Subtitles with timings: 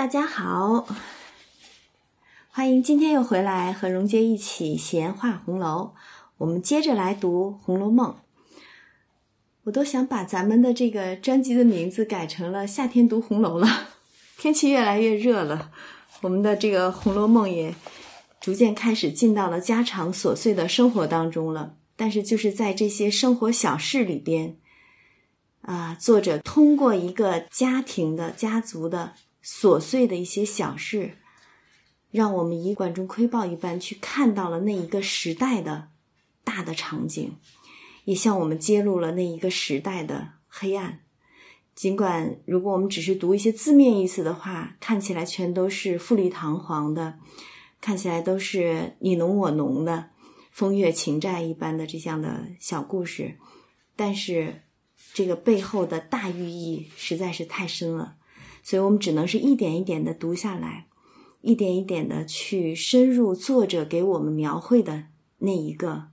[0.00, 0.86] 大家好，
[2.48, 5.92] 欢迎今天又回来和荣杰一起闲话红楼。
[6.38, 8.12] 我们接着来读《红楼梦》，
[9.64, 13.90] 我都想把咱们的这个专辑的名字改成了“夏天读红楼”了。
[14.40, 15.70] 天气越来越热了，
[16.22, 17.74] 我们的这个《红楼梦》也
[18.40, 21.74] 逐渐开始进到了家常琐碎的生活当中了。
[21.94, 24.56] 但是，就是在这些生活小事里边，
[25.60, 29.12] 啊，作者通过一个家庭的、家族的
[29.44, 31.18] 琐碎的一些小事，
[32.10, 35.88] 让我们以管中窥豹一般去看到了那一个时代的
[36.44, 37.36] 大的场景，
[38.04, 41.00] 也向我们揭露了那一个时代的黑暗。
[41.74, 47.18] 尽管如果我们只是读一些字面意思的话，看起来全都是富丽堂皇的，
[47.80, 50.10] 看起来都是你侬我侬的。
[50.50, 53.38] 风月情债一般的这样的小故事，
[53.96, 54.62] 但是
[55.14, 58.16] 这个背后的大寓意实在是太深了，
[58.62, 60.86] 所以我们只能是一点一点的读下来，
[61.40, 65.06] 一点一点的去深入作者给我们描绘的
[65.38, 66.08] 那一个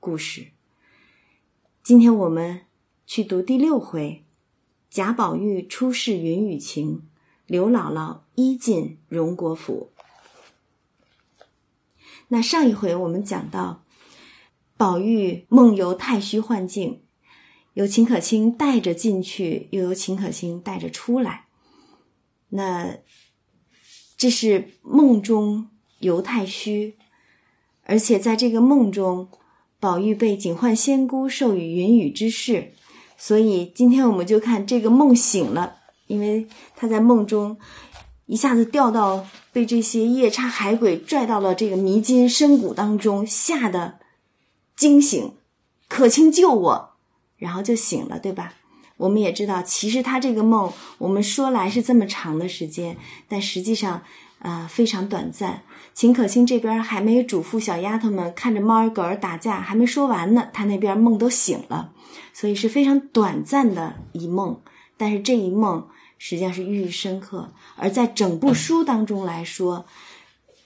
[0.00, 0.48] 故事。
[1.82, 2.62] 今天我们
[3.06, 4.24] 去读第六回：
[4.90, 7.02] 贾宝玉出世云雨情，
[7.46, 9.90] 刘姥姥一进荣国府。
[12.28, 13.84] 那上一回我们讲到，
[14.76, 17.02] 宝玉梦游太虚幻境，
[17.74, 21.43] 由秦可卿带着进去，又由秦可卿带着出来。
[22.56, 22.98] 那
[24.16, 26.96] 这是梦中犹太虚，
[27.82, 29.28] 而且在这个梦中，
[29.80, 32.72] 宝玉被警幻仙姑授予云雨之事，
[33.18, 37.58] 所以今天我们就看这个梦醒了，因为他在梦中。
[38.26, 43.98] 一下子掉到被这些夜叉海鬼拽到了这个迷津深谷当中，吓得
[44.74, 45.34] 惊醒，
[45.88, 46.90] 可卿救我，
[47.36, 48.54] 然后就醒了，对吧？
[48.96, 52.96] 我们也知道，其实他这个梦，我们说来是这么长的时间，
[53.28, 54.02] 但实际上
[54.38, 55.62] 啊非常短暂。
[55.92, 61.92] 秦可卿这边还没嘱咐小丫头们看着猫儿狗儿打架，还没说完呢，他那边梦都醒了，
[62.32, 64.60] 所以是非常短暂的一梦。
[64.96, 65.88] 但是这一梦。
[66.16, 69.84] 实际上是寓意深刻，而在整部书当中来说，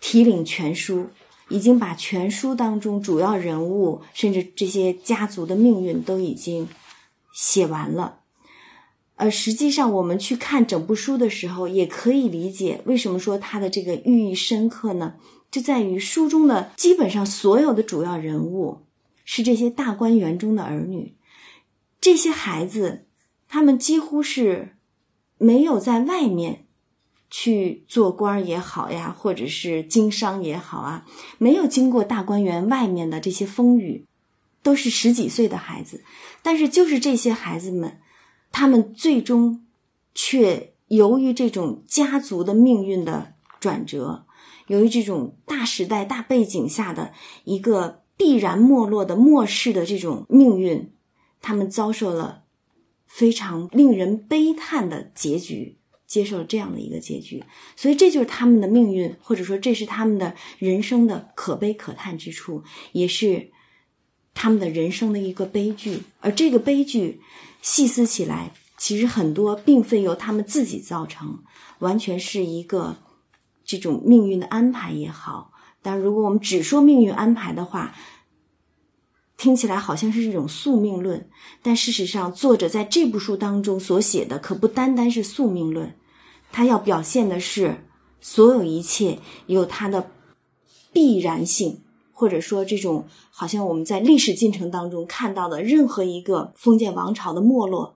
[0.00, 1.08] 提领全书，
[1.48, 6.68] 已经把全书当中主要人物，甚至这些家族的命运都已经
[7.32, 8.17] 写完了。
[9.18, 15.16] 而实际上，我们去看整部书的时候，也可以理解为什么说它的这个寓意深刻呢？
[15.50, 18.86] 就在于书中的基本上所有的主要人物
[19.24, 21.14] 是这些大观园中的儿女，
[22.00, 23.04] 这些孩子，
[23.46, 24.74] 他们几乎是。
[25.40, 26.66] 没有在外面
[27.30, 31.06] 去做官也好呀，或者是经商也好啊，
[31.38, 34.04] 没有经过大观园外面的这些风雨，
[34.64, 36.02] 都是十几岁的孩子。
[36.42, 38.00] 但是就是这些孩子们，
[38.52, 39.64] 他们最终
[40.14, 44.26] 却由于这种家族的命运的转折，
[44.66, 47.12] 由于这种大时代大背景下的
[47.44, 50.92] 一个必然没落的末世的这种命运，
[51.40, 52.44] 他们遭受了。
[53.10, 57.42] 非常令人悲叹的结局，接受了这样的一个结局，
[57.74, 63.50] 所以这就是他们的命运，或者说这是他们的人生的可悲可叹之处，也是
[64.34, 66.02] 他们的人生的一个悲剧。
[66.20, 67.22] 而这个悲剧，
[67.60, 71.42] 细思起来，其实很多并非由他们自己造成，
[71.80, 72.96] 完全是一个
[73.64, 75.52] 这种命运的安排也好。
[75.82, 77.94] 但如果我们只说命运安排的话，
[79.36, 81.28] 听起来好像是这种宿命论，
[81.62, 85.94] 但事实上，作者在这部书当中所写的可不单单是宿命论，
[86.50, 87.84] 他要表现的是
[88.20, 90.10] 所有一切有它的
[90.92, 91.82] 必然性，
[92.18, 97.94] 或者说这种好像我们在历史进程当中看到的任何一个封建王朝的没落，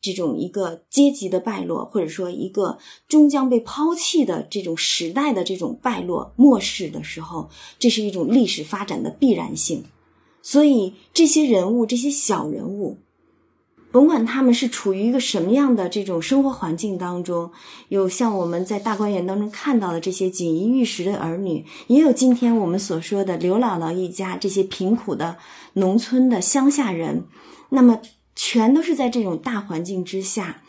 [0.00, 9.84] 这种一个阶级的败落，或者说一个终将被抛弃的这种时代的这种败落末世的时候，这是一种历史发展的必然性。
[10.40, 12.96] 所以这些人物，这些小人物，
[13.92, 17.50] 甭管他们是处于一个什么样的这种生活环境当中，
[17.88, 25.38] 有像我们在大观园当中看到的这些锦衣玉食的儿女，也有今天我们所说的刘姥姥一家这些贫苦的
[25.72, 27.24] 农村的乡下人，
[27.70, 28.00] 那么
[28.36, 30.62] 全都是在这种大环境之下，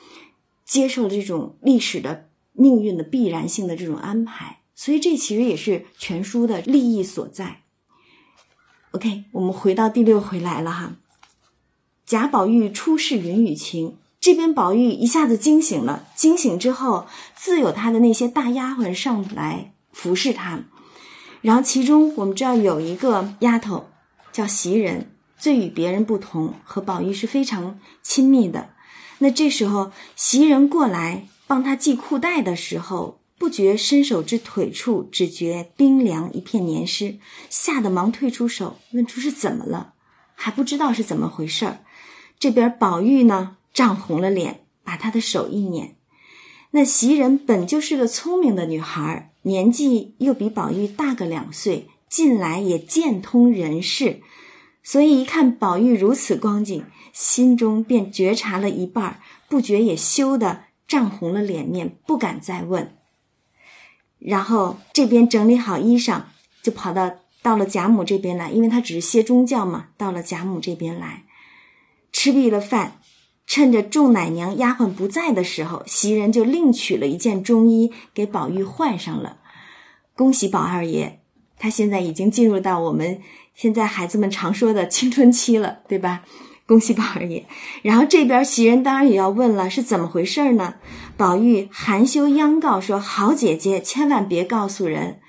[0.65, 4.61] 接受了这种历史的命运的必然性的这种安排。
[4.73, 7.61] 所以这其实也是全书的利益所在。
[8.93, 10.95] OK，我们回到第六回来了哈。
[12.11, 16.09] 贾宝玉出世云雨情，这边宝玉一下子惊醒了。
[16.13, 20.59] 惊醒之后，自有他的那些大丫鬟上来服侍他。
[21.39, 23.87] 然后其中我们知道有一个丫头
[24.33, 28.71] 叫袭人，最与别人不同，和宝玉是非常亲密的。
[29.19, 37.19] 那这时候袭人过来帮他系裤带的时候，不觉伸手至腿处，只觉冰凉一片黏湿，
[37.49, 39.93] 吓得忙退出手，问出是怎么了，
[40.35, 41.79] 还不知道是怎么回事儿。
[42.41, 45.95] 这边宝玉呢，涨红了脸，把他的手一捻。
[46.71, 54.21] 那袭人本就是个聪明的女孩，年纪又比宝玉大个两岁，近来也渐通人事，
[54.81, 56.83] 所以一看宝玉如此光景，
[57.13, 62.97] 心中便觉察了一半，不觉也羞得涨红了脸面，不敢再问。
[64.17, 66.23] 然后这边整理好衣裳，
[66.63, 69.89] 就跑到到了贾母这边来，因为他只是歇中觉嘛。
[69.95, 71.25] 到了贾母这边来，
[72.11, 72.99] 吃毕了饭，
[73.45, 79.37] 趁着众奶娘丫鬟不在的时候，袭人就另取了一件中衣给宝玉换上了。
[80.15, 81.19] 恭喜宝二爷，
[81.57, 83.21] 他现在已经进入到我们
[83.55, 86.23] 现在孩子们常说的青春期了，对吧？
[86.67, 87.45] 恭喜宝二爷，
[87.81, 90.75] 然后这边袭人当然也要问了，是怎么回事呢？
[91.17, 95.19] 宝玉含羞央告说：“好姐姐，千万别告诉人。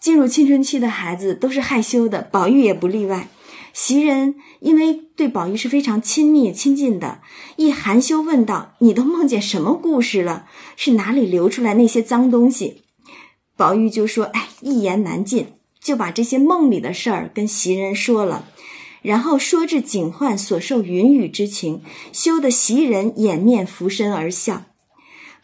[0.00, 3.28] 进入青春期的孩子都是害羞的，宝玉也不例外。”
[3.74, 7.20] 袭人因为对宝玉是非常亲密亲近的，
[7.56, 10.46] 一含羞问道：“你都梦见什么故事了？
[10.76, 12.82] 是哪里流出来那些脏东西？”
[13.58, 18.48] 宝玉就说：“哎，一言难尽，就把这些梦里的事儿跟袭人说了。”
[19.02, 21.82] 然后说至警幻所受云雨之情，
[22.12, 24.62] 羞得袭人掩面俯身而笑。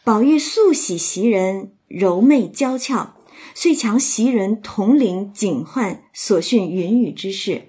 [0.05, 3.17] 宝玉素喜袭人柔媚娇俏，
[3.55, 7.65] 遂强袭人同龄警幻所训云雨之事。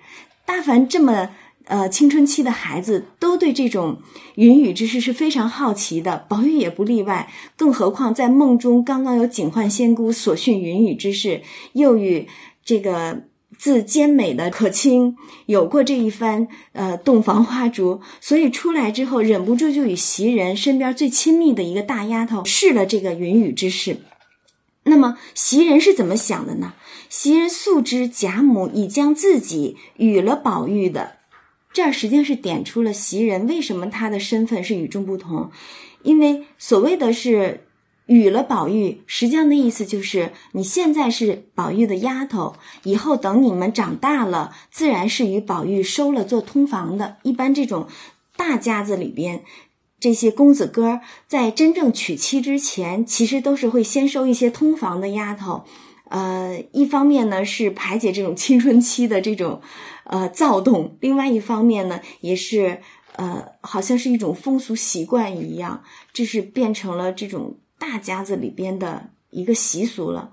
[0.52, 1.30] 大凡这么
[1.64, 4.02] 呃青春期的孩子，都对这种
[4.36, 7.32] 云雨之事是非常好奇的，宝玉也不例外。
[7.56, 12.28] 更何况在梦中刚刚有警幻仙姑所训云雨之事，又与
[12.66, 13.24] 这个。
[13.58, 15.16] 自坚美的可卿
[15.46, 23.98] 有过这一番呃洞房花烛，所以出来之后忍不住就与袭人身边最亲密的一个大丫头试了这个云雨之事。
[24.86, 26.74] 那么袭人是怎么想的呢？
[27.12, 31.18] 袭人素知贾母已将自己与了宝玉的，
[31.74, 35.52] 这儿实际上是点出了袭人为什么她的身份是与众不同，
[36.04, 37.66] 因为所谓的是。
[38.08, 47.18] 与了宝玉，实际上的意思就是，你现在是宝玉的丫头，以后等你们长大了，自然是与宝玉收了做通房的。
[47.24, 47.88] 一般这种
[48.36, 49.44] 大家子里边，
[49.98, 55.64] 这些公子哥在真正娶妻之前，其实都是会先收一些通房的丫头。
[56.12, 59.62] 呃，一方面呢是排解这种青春期的这种
[60.04, 62.82] 呃躁动，另外一方面呢也是
[63.16, 67.58] 呃，好像是一种风俗习惯一样，这是变成了这种。
[67.82, 70.30] 大家子里边的一个习俗了，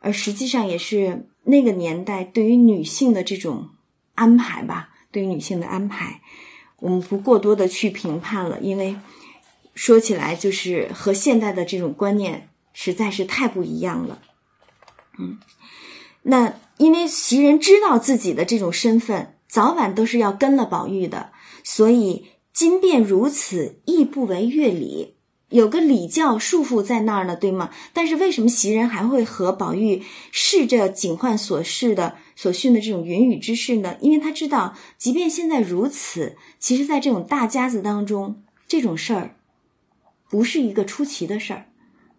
[0.00, 3.68] 而实际上也是那个年代对于女性的这种
[4.16, 4.88] 安排吧。
[5.12, 6.20] 对于女性的安排，
[6.80, 8.96] 我们不过多的去评判了，因为
[9.72, 14.18] 说起来就是和现代的这种观念实在是太不一样了。
[15.20, 15.38] 嗯，
[16.22, 21.30] 那因为袭人知道自己的这种身份，早晚都是要跟了宝玉的，
[21.62, 25.16] 所以今便如此，亦不为乐理。
[25.50, 27.70] 有个礼教束缚在那儿呢，对吗？
[27.92, 33.96] 但是为什么袭人还会和宝玉试着警幻所示的、所训的这种云雨之事呢？
[34.00, 39.34] 因为他知道，即便现在如此，其实，在这种大家子当中，这种事儿
[40.28, 41.66] 不是一个出奇的事儿，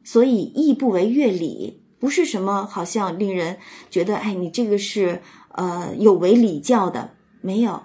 [0.04, 3.58] 所以亦不为乐礼，不是什么好像令人
[3.90, 5.22] 觉得，哎，你这个是
[5.54, 7.84] 呃有违礼教的，没有。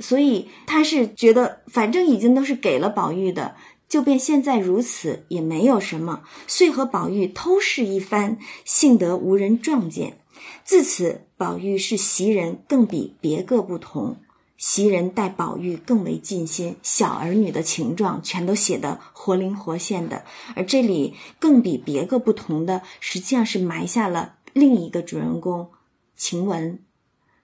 [0.00, 3.54] 所以他是觉得，反正已经都是给了宝玉的。
[3.88, 10.18] 就便现在如此，也没有什么，遂和宝玉偷试一番，幸得无人撞见。
[10.62, 14.16] 自此，宝玉是袭人更比别个不同，
[14.58, 20.24] 袭人待宝玉更为尽心，小儿女的情状全都写得活灵活现的。
[20.56, 25.70] 而这里更比别个不同的，实际上是埋下了另一个主人公
[26.16, 26.80] 晴雯。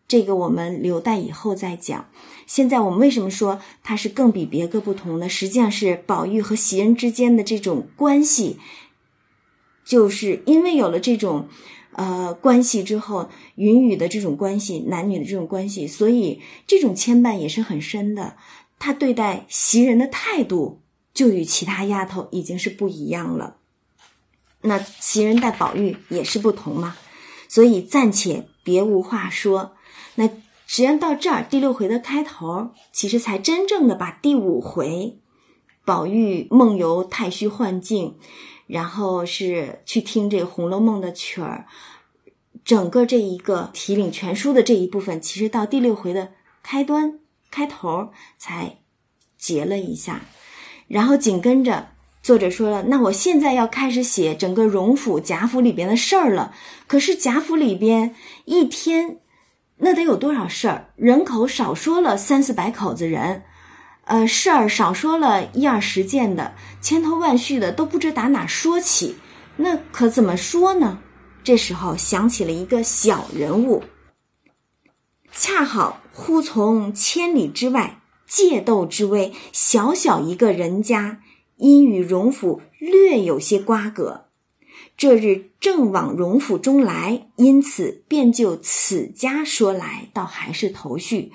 [0.08, 2.08] 这个我们留待以后再讲。
[2.46, 5.28] 现在我们为什么说它是更比别个不同呢？
[5.28, 8.58] 实际上是宝玉和袭人之间的这种关系，
[9.84, 11.48] 就是因为有了这种
[11.94, 18.36] 呃关系之后，云雨的这种关系，男女的这种关系，所以这种牵绊也是很深的。
[18.78, 20.80] 他对待袭人的态度
[21.14, 23.56] 就与其他丫头已经是不一样了。
[24.62, 26.96] 那袭人待宝玉也是不同嘛，
[27.48, 29.72] 所以暂且别无话说。
[30.16, 30.26] 那
[30.66, 35.18] 实际上到这儿第六回的开头，其实才真正的把第五回
[35.84, 38.16] 宝玉梦游太虚幻境，
[38.66, 41.66] 然后是去听这个《红楼梦》的曲儿，
[42.64, 47.18] 整个这一个提领全书的这一部分，其实到第六回的开端
[47.50, 48.78] 开头才
[49.36, 50.22] 结了一下，
[50.88, 51.88] 然后紧跟着
[52.22, 56.54] 作者说了，那我现在要开始写整个荣府贾府里边的事儿了。
[56.86, 58.14] 可是贾府里边
[58.46, 59.18] 一天，
[59.76, 60.88] 那得有多少事儿？
[60.96, 63.42] 人口少说了三四百口子人，
[64.06, 69.16] 呃，事儿少说了一二十件的，千头万绪的都不知打哪说起。
[69.56, 71.00] 那可怎么说呢？
[71.42, 73.84] 这时候想起了一个小人物，
[75.32, 81.20] 恰好忽从千里之外借斗之威，小小一个人家。
[81.56, 84.24] 因与荣府略有些瓜葛，
[84.96, 91.32] 这日正往荣府中来，因此便就此家说来，倒还是头绪。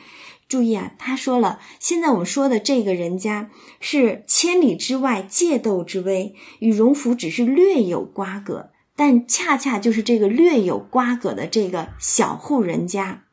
[0.50, 13.24] 注意啊，他说了，现在我们说的这个人家是千里之外借斗之威，与荣府只是略有瓜葛，但恰恰就是这个略有瓜葛的这个小户人家，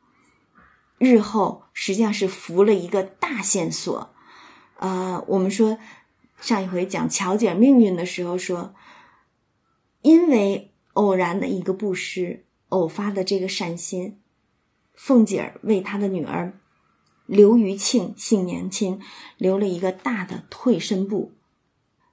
[0.97, 4.13] 日后实际上是服了一个大线索。
[4.77, 5.77] 呃，我们说。
[6.39, 8.75] 上一回讲乔姐命运的时候说，
[10.03, 14.19] 因为偶然的一个布施，偶发的这个善心，
[14.93, 16.53] 凤姐儿为她的女儿
[17.27, 18.99] 刘余庆姓年轻
[19.37, 21.33] 留了一个大的退身簿，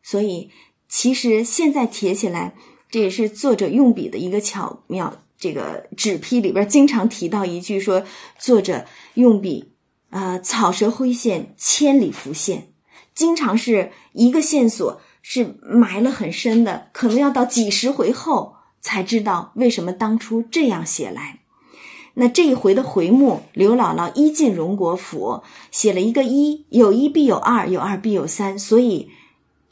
[0.02, 0.50] 所以
[0.88, 2.54] 其实现在提起来，
[2.90, 5.22] 这也是作者用笔的一个巧妙。
[5.36, 8.04] 这个纸批里边经常提到一句说，
[8.38, 9.72] 作者用笔
[10.10, 12.72] 啊，草蛇灰线，千里浮现。
[13.14, 21.43] 经常是一个线索是埋了很深的，可能要到几十回后才知道为什么当初这样写来。
[22.14, 29.10] 那这一回的回目，刘姥姥一进荣国府，写了一个一，有一必有二，有二必有三，所以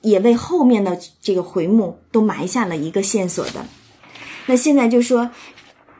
[0.00, 3.66] 也为后面的这个回目都埋下了一个线索的。
[4.46, 5.30] 那现在就说，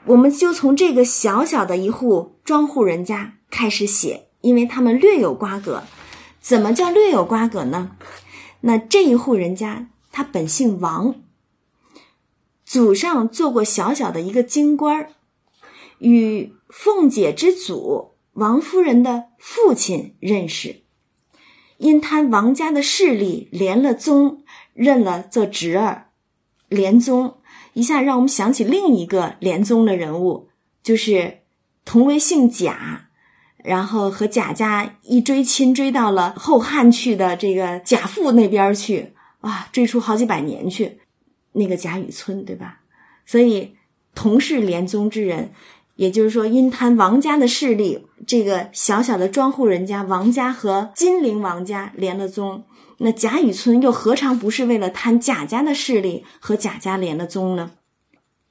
[0.07, 5.85] 我们就从这个小小的一户庄户人家开始写，因为他们略有瓜葛。
[6.41, 7.93] 怎么叫略有瓜葛呢？
[8.63, 11.15] 那这一户人家，他本姓王，
[12.65, 15.11] 祖上做过小小的一个京官儿
[16.03, 20.83] 与凤姐之祖王夫人的父亲认识，
[21.79, 24.43] 因贪王家的势力，连了宗，
[24.75, 26.09] 认了做侄儿，
[26.69, 27.39] 连宗
[27.75, 30.49] 一下让我们想起另一个连宗的人物，
[30.83, 31.39] 就是
[31.85, 33.09] 同为姓贾。
[33.65, 40.99] 然后和贾家一追亲，追到了后汉去的这个贾父那边去啊，追出好几百年去，
[41.53, 42.81] 那个贾雨村，对吧？
[43.25, 43.77] 所以
[44.17, 45.53] 同是连宗之人，
[45.97, 52.65] 也就是说，因贪王家的势力，这个小小的庄户人家王家和金陵王家连了宗，
[52.99, 57.73] 那贾雨村又何尝不是为了贪贾家的势力和贾家连了宗呢？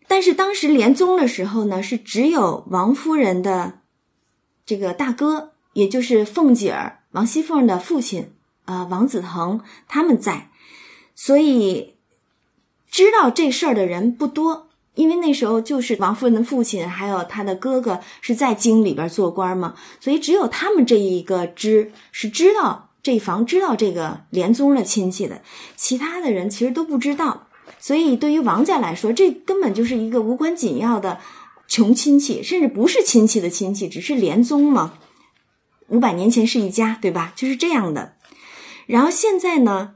[0.07, 3.79] 但是当时连宗的时候呢，是只有王夫人的。
[4.65, 8.33] 这个大哥，也就是凤姐儿王熙凤的父亲，
[8.65, 10.49] 啊，王子腾他们在，
[11.15, 11.95] 所以
[12.89, 14.70] 知道这事儿的人不多。
[14.95, 25.41] 因为那时候就是王夫人的父亲，还有他的哥哥是在京里边做官嘛，所以只有他们这一个支是知道这房，知道这个连宗的亲戚的，
[25.75, 27.47] 其他的人其实都不知道。
[27.79, 31.19] 所以对于王家来说，这根本就是一个无关紧要的。
[31.67, 34.95] 穷亲戚，甚至不是亲戚的亲戚，只是连宗嘛。
[35.87, 37.31] 五百年前是一家，对吧？
[37.33, 38.15] 就是这样的。
[38.87, 39.95] 然后现在呢，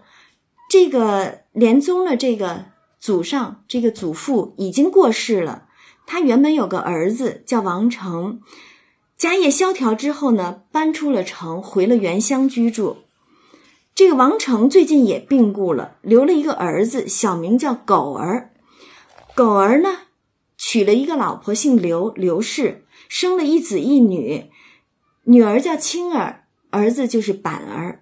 [0.70, 2.68] 这个连宗的这个
[3.06, 5.68] 祖上，这个祖父已经过世了。
[6.08, 8.42] 他原本有个儿子叫王成，
[9.16, 13.04] 家业萧条之后呢，搬出了城，回了原乡居住。
[13.94, 18.50] 这个王成最近也病故了，留了一个儿子，小名叫狗儿。
[19.36, 20.00] 狗儿呢？
[20.58, 24.50] 娶了一个老婆，姓刘，刘氏生了一子一女，
[25.26, 28.02] 女儿叫青儿，儿子就是板儿。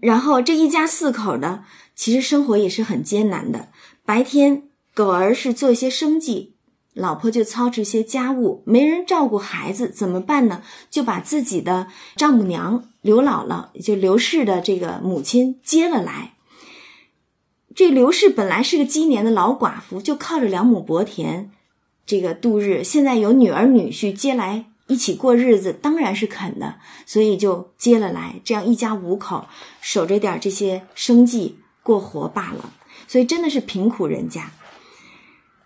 [0.00, 1.64] 然后这一家四口呢，
[1.94, 3.68] 其实生活也是很艰难的。
[4.10, 6.54] 白天狗儿是做一些生计，
[6.94, 10.64] 老婆就操持些家务，没人照顾孩子，怎么办呢？
[10.90, 11.86] 就把自己的
[12.16, 16.32] 丈母娘刘姥姥，也就刘氏的这个母亲接了来。
[17.72, 21.52] 这刘氏本来是个积年的老寡妇，就靠着两亩薄田。
[22.04, 29.46] 这个度日，现在有女儿女婿接来一起过日子，当然是肯的，所以就接了来，这样一家五口
[29.80, 32.72] 守着点这些生计过活罢了。
[33.10, 34.52] 所以真的是贫苦人家。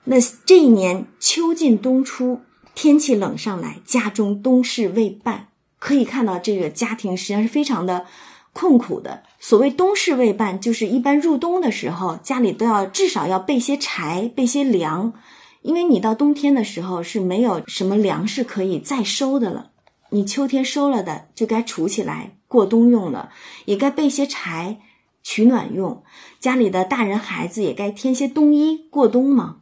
[0.05, 2.41] 那这一年秋尽冬初，
[2.75, 5.49] 天气冷上来，家中冬事未办，
[5.79, 8.07] 可以看到这个家庭实际上是非常的
[8.55, 9.25] 困苦的。
[9.39, 15.13] 所谓冬事未办，就是一般入冬的时候，家里都要至少要备些柴，备些粮。
[15.61, 19.73] 因为你到冬天的时候是没有什么粮食可以再收的了，
[20.09, 23.29] 你秋天收了的就该储起来过冬用了，
[23.67, 24.81] 也该备些柴，
[25.25, 26.05] 取暖用，
[26.39, 29.57] 家里的大人孩子也该添些冬衣过冬嘛。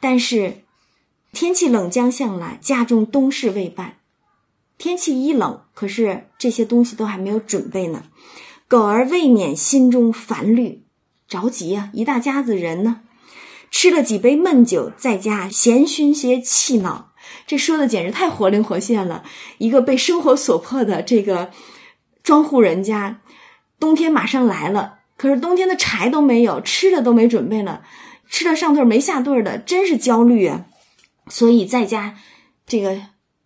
[0.00, 0.62] 但是
[1.32, 3.96] 天气冷将向来，家中冬事未办。
[4.78, 8.04] 天气一冷，可是这些东西都还没有准备呢。
[8.68, 10.84] 狗儿未免心中烦虑，
[11.26, 11.90] 着急呀！
[11.92, 13.00] 一大家子人呢，
[13.70, 17.12] 吃了几杯闷酒，在家闲熏些气恼。
[17.46, 19.24] 这说的简直太活灵活现了。
[19.58, 21.50] 一个被生活所迫的这个
[22.22, 23.20] 庄户人家，
[23.80, 27.82] 冬天马上来了，可是冬天的柴都没有，吃的都没准备了，
[28.30, 30.64] 吃了上顿没下顿的，真是焦虑啊！
[31.28, 32.16] 所以在家
[32.66, 32.98] 这个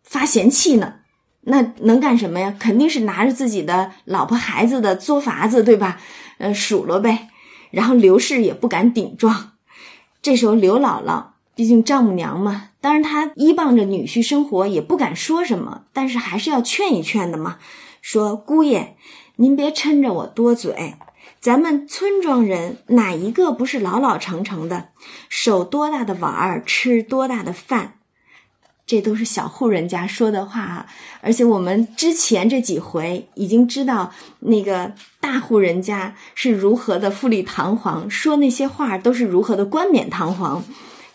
[0.04, 0.96] 发闲气呢。
[1.44, 2.54] 那能干什么呀？
[2.56, 5.98] 肯定是拿着自己的老婆孩子的作法子，对吧？
[6.38, 7.30] 呃，数落呗。
[7.72, 9.52] 然后刘氏也不敢顶撞。
[10.20, 11.24] 这时候刘姥姥
[11.56, 17.58] 毕竟丈母娘嘛，当然她依傍着女婿生活，也不敢说什么，但是还是要劝一劝的嘛。
[18.00, 18.96] 说姑爷，
[19.36, 20.94] 您别抻着我多嘴。
[21.42, 24.90] 咱们村庄人哪一个不是老老成成的，
[25.28, 27.94] 守多大的碗儿，吃多大的饭？
[28.87, 30.87] 这都是小户人家说的话啊，
[31.20, 40.62] 而且我们之前这几回已经知道那个大户人家是如何的富丽堂皇，说那些话都是如何的冠冕堂皇。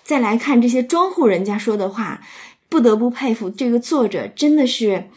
[0.03, 2.19] 再来看这些庄户人家说的话，
[2.67, 5.10] 不得不佩服这个作者真的是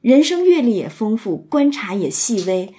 [0.00, 2.72] 人生阅历也丰富，观察也细微，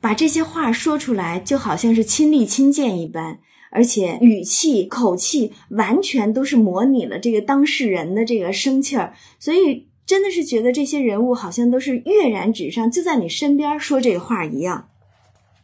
[0.00, 3.38] 把这些话说出来就好像是亲历亲见一般。
[3.72, 14.88] 而且语气、口气完全都是模拟了这个当事人的这个生气儿，所以真的是觉得这些人物好像都是跃然纸上，就在你身边说这个话一样。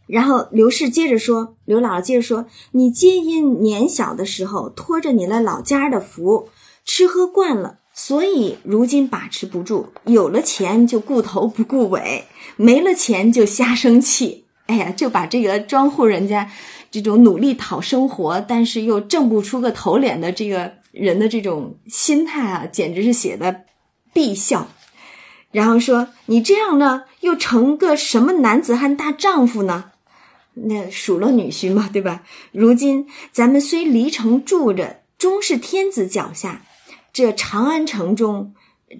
[0.07, 6.49] 然后刘氏接着说，刘姥姥接着说：“你皆因年小的时候托着你那老家的福，
[6.85, 9.93] 吃喝惯了，所以如今把持不住。
[10.05, 14.45] 有了钱就顾头不顾尾，没了钱就瞎生气。
[14.67, 16.49] 哎呀，就把这个庄户人家。”
[16.89, 23.65] 这种努力讨生活，但是又挣不出个头脸的这个人的这种心态啊，简直是写的
[24.15, 24.69] 必笑。
[25.51, 29.91] 然后说你这样呢，又成个什么男子汉大丈夫呢？
[30.55, 32.23] 那数落女婿嘛，对吧？
[32.53, 36.63] 如今咱们虽离城住着，终是天子脚下。
[37.17, 38.53] 这长安城中，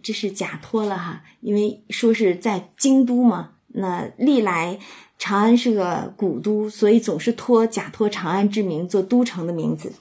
[0.03, 4.79] 这是假托了哈，因为说是在京都嘛，那历来。
[5.19, 9.93] 长安是个古都，所以总是托假托长安之名做都城的名字。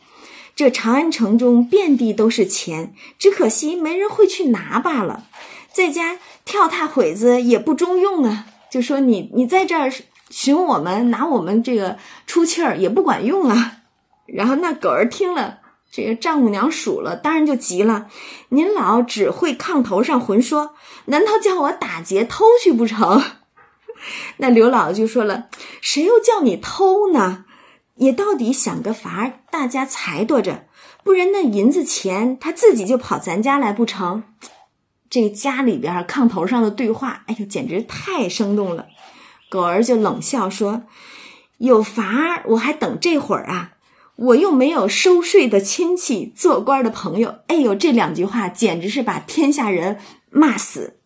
[0.56, 5.28] 这长安城中遍地都是钱，只可惜没人会去拿罢了。
[5.73, 9.91] 在家跳踏会子也不中用啊，就说你你在这儿
[10.30, 13.80] 寻我们拿我们这个出气儿也不管用啊。
[14.25, 15.60] 然后那狗儿听了，
[15.95, 18.08] 这个丈母娘数了，当然就急了。
[18.49, 23.23] 您老只会炕头上混说，难道叫我打劫偷去不成？
[24.36, 25.47] 那刘姥姥就说了
[25.79, 27.45] ：“谁又叫你偷呢？
[27.95, 30.65] 也到底想个法儿，大家裁夺着，
[31.01, 34.25] 不然那银子钱他自己就跑咱家来不成？”
[35.10, 38.88] 这家里边炕头上的对话，哎呦，简直太生动了。
[39.49, 40.84] 狗儿就冷笑说
[41.60, 43.71] ：“有法儿，我还等这会儿啊！
[44.15, 47.36] 我又没有收税的亲戚，做官的朋友。
[47.47, 49.99] 哎呦，这两句话简直是把天下人
[50.30, 50.97] 骂死。”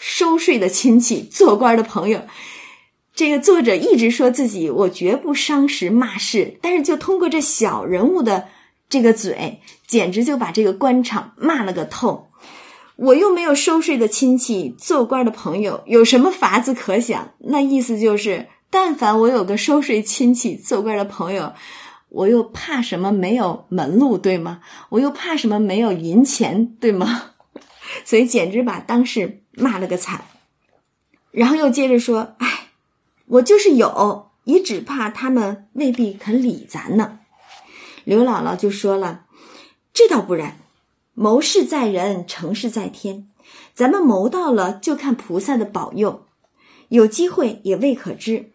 [0.00, 2.22] 收税的亲戚，做官的朋友，
[3.16, 8.46] 这个作者一直说自己我绝不伤时骂世，但是就通过这小人物的
[8.88, 12.28] 这个嘴，简直就把这个官场骂了个透。
[12.94, 17.32] 我又没有收税的亲戚，做官的朋友，有什么法子可想？
[17.38, 21.54] 那意思就是，但凡我有个收税亲戚、做官的朋友，
[22.08, 24.60] 我又怕什么没有门路，对吗？
[24.90, 27.32] 我又怕什么没有银钱，对吗？
[28.04, 29.42] 所以简直把当时。
[29.60, 30.22] 骂了个惨，
[31.32, 32.68] 然后又接着说：“哎，
[33.26, 37.18] 我就是有，也只怕他们未必肯理咱呢。”
[38.06, 39.24] 刘姥姥就说了
[39.92, 40.58] ：“这倒不然，
[41.14, 43.28] 谋事在人，成事在天。
[43.74, 46.24] 咱们谋到了，就看菩萨的保佑。
[46.90, 48.52] 有机会也未可知。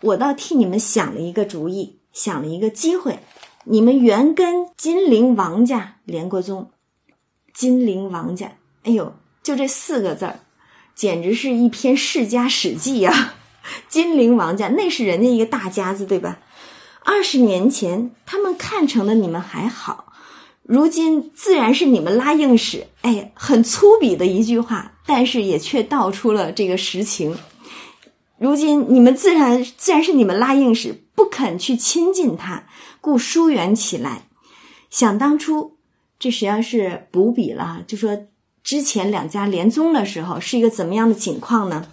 [0.00, 3.20] 我倒替你们想了一个主意，想了一个机会。
[3.64, 6.70] 你们原跟金陵王家连过宗。
[7.52, 8.52] 金陵王家，
[8.84, 10.40] 哎呦，就这四个字儿。”
[10.96, 13.34] 简直是一篇世家史记呀！
[13.86, 16.38] 金陵王家那是人家一个大家子，对吧？
[17.04, 20.12] 二十年前他们看成了你们还好，
[20.62, 22.86] 如今自然是你们拉硬使。
[23.02, 27.36] 哎，很粗鄙的一句话，但是也却道出了这个实情。
[28.38, 32.68] 如今你们自然自然是你们拉硬使，不肯去亲近他，
[33.00, 34.28] 故疏远起来。
[34.88, 35.78] 想当初，
[36.20, 38.28] 这实际上是补笔了，就说。
[38.66, 41.86] 之前两家联宗的时候是一个怎么样的情况呢？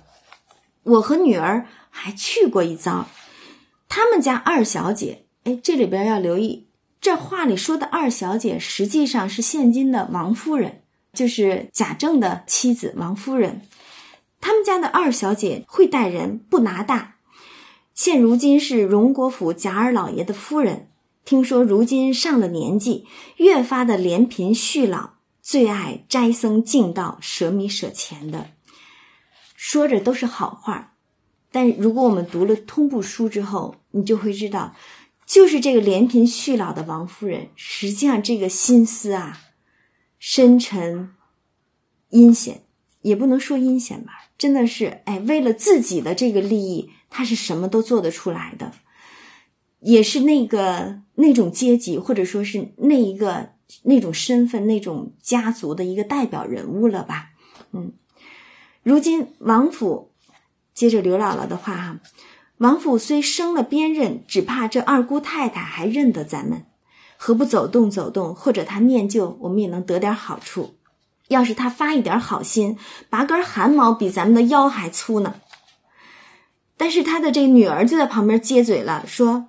[0.81, 3.07] 我和女儿还去过一遭，
[3.88, 6.65] 他们家二小姐，哎，这里边要留意，
[6.99, 10.81] 这话里说的二小姐实际上是现今的王夫人，
[11.13, 13.62] 就是贾政的妻子王夫人。
[14.41, 17.12] 他们家的二小姐会待人，不拿大。
[17.93, 20.89] 现如今是荣国府贾二老爷的夫人，
[21.23, 23.06] 听说如今上了年纪，
[23.38, 25.12] 越发的怜贫恤老，
[25.43, 28.49] 最爱斋僧敬道，舍米舍钱的。
[29.56, 30.95] 说着都是好话，
[31.51, 34.75] 但如果我们读了通部书之后，你就会知道，
[35.27, 39.39] 就是这个怜贫恤老的王夫人，实际上这个心思啊，
[40.17, 41.13] 深沉、
[42.10, 42.63] 阴险，
[43.03, 46.89] 也不能说阴险吧，真的是哎，为了自己的这个利益。
[47.15, 48.71] 他是什么都做得出来的，
[49.82, 53.52] 也是那个那种阶级，或者说是那一个
[53.84, 57.30] 那种身份、那种家族的一个代表人物了吧？
[57.71, 57.93] 嗯，
[58.82, 60.12] 如今王府，
[60.73, 61.99] 接着刘姥姥的话哈，
[62.58, 66.65] 王府虽升了边任，只怕这二姑太太还认得咱们，
[67.15, 68.34] 何不走动走动？
[68.34, 70.73] 或者他念旧，我们也能得点好处。
[71.28, 72.76] 要是他发一点好心，
[73.12, 75.36] 拔根汗毛比咱们的腰还粗呢。
[76.83, 79.45] 但是他的这个女儿就在旁边接嘴了，说：“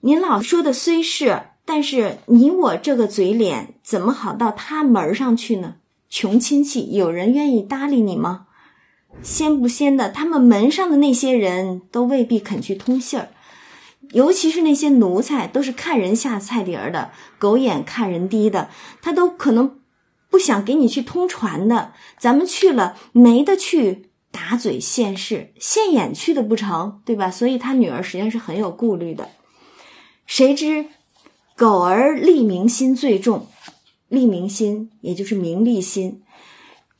[0.00, 5.74] 您老说的虽是，但是你我这个嘴脸怎么好到他门上去呢？
[6.08, 8.46] 穷亲戚有人愿意搭理你吗？
[9.20, 13.28] 先不先的，他们门上的那些人都未必肯去通信儿，
[14.12, 18.70] 尤其是那些奴才，都是看人下菜碟儿的，狗眼看人低的，
[19.02, 19.78] 他都可能
[20.30, 21.92] 不想给你去通传的。
[22.18, 27.30] 咱们去了没得去。”打嘴现世现眼去的不成，对吧？
[27.30, 29.28] 所以他女儿实际上是很有顾虑的。
[30.26, 30.86] 谁知
[31.56, 33.48] 狗儿利民心最重，
[34.08, 36.22] 利民心也就是名利心，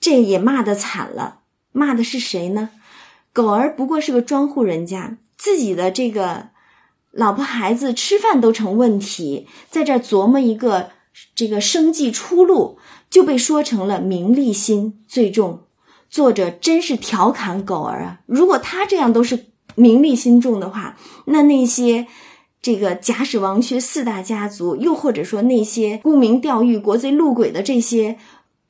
[0.01, 1.41] 这也骂得惨了。
[1.73, 2.71] 骂的是谁呢？
[3.33, 6.49] 狗儿不过是个庄户人家，自己的这个
[7.13, 10.91] 老婆孩子吃饭都成问题，在这琢磨一个
[11.35, 15.61] 这个生计出路，就被说成了名利心最重。
[16.11, 18.21] 作者真是调侃狗儿啊！
[18.27, 19.47] 如果他这样都是
[19.77, 20.97] 名利心重的话，
[21.27, 22.09] 那那些
[22.61, 28.19] 这个贾史王薛四大家族，又或者说那些沽名钓誉、国贼路鬼的这些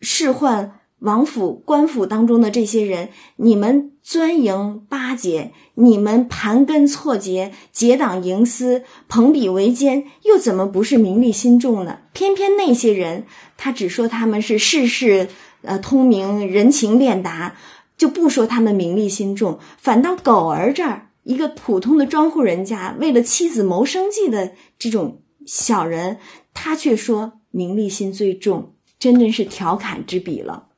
[0.02, 12.00] 仕宦王府、官府当中的这些人，你们钻营巴结，你们盘根错节、结党营私、朋比为奸，又怎么不是名利心重呢？
[12.12, 13.24] 偏偏那些人，
[13.56, 15.30] 他只说他们是世事。
[15.62, 17.54] 呃，通明人情练达，
[17.96, 26.18] 就不说他们名利心重，反倒狗儿这儿一个普通的庄户人家，为了妻子谋生计的这种小人，
[26.54, 30.68] 他却说名利心最重，真真是调侃之笔了。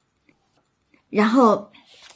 [1.10, 1.70] 然后，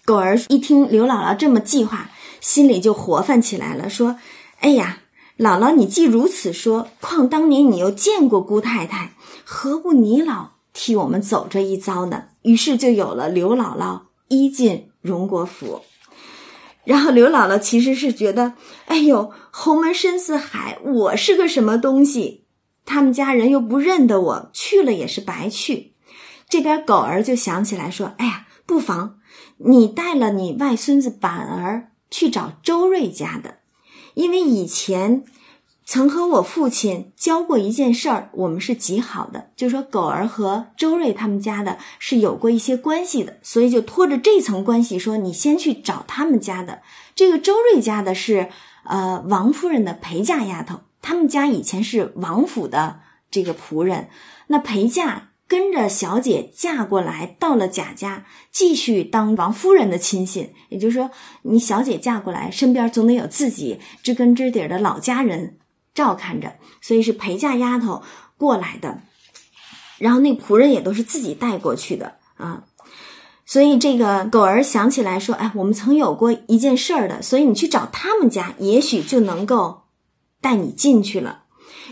[0.04, 4.18] 狗儿一听刘姥姥这么计划，心里就活泛起来了，说
[4.60, 5.00] ：“哎呀，
[5.38, 9.12] 姥姥，你既如此说，况当年你又见过姑太太，
[9.44, 15.80] 何不你老替我们走这一遭呢？”于是就有了刘姥姥一进荣国府，
[16.84, 18.52] 然后刘姥姥其实是觉得，
[18.84, 22.44] 哎呦，侯门深似海，我是个什么东西？
[22.84, 25.94] 他们家人又不认得我，去了也是白去。
[26.48, 29.18] 这边狗儿就想起来说，哎呀，不妨
[29.56, 33.60] 你带了你外孙子板儿去找周瑞家的，
[34.12, 35.24] 因为以前。
[35.88, 46.82] 曾和我父亲交过一件事儿，我们是极好的，就说狗儿和周瑞他们家的是有过一些关系的，所以就拖着这层关系说你先去找他们家的。
[47.14, 48.48] 这个周瑞家的是
[48.82, 52.98] 呃王夫人的陪嫁丫头，他们家以前是王府的
[53.30, 54.08] 这个仆人，
[54.48, 65.58] 那陪嫁跟着小姐嫁过来，到了贾家继续当王夫人的亲信，也就是说你小姐嫁过来，身边总得有自己知根知底的老家人。
[65.96, 68.02] 照看着，所以是陪嫁丫头
[68.36, 69.00] 过来的，
[69.98, 72.62] 然后那仆人也都是自己带过去的啊。
[73.46, 79.82] 所以这个狗儿想起来说：“哎，我们曾有过一件事儿的，所以你去找他们家，也许就能够
[80.40, 81.44] 带你进去了。”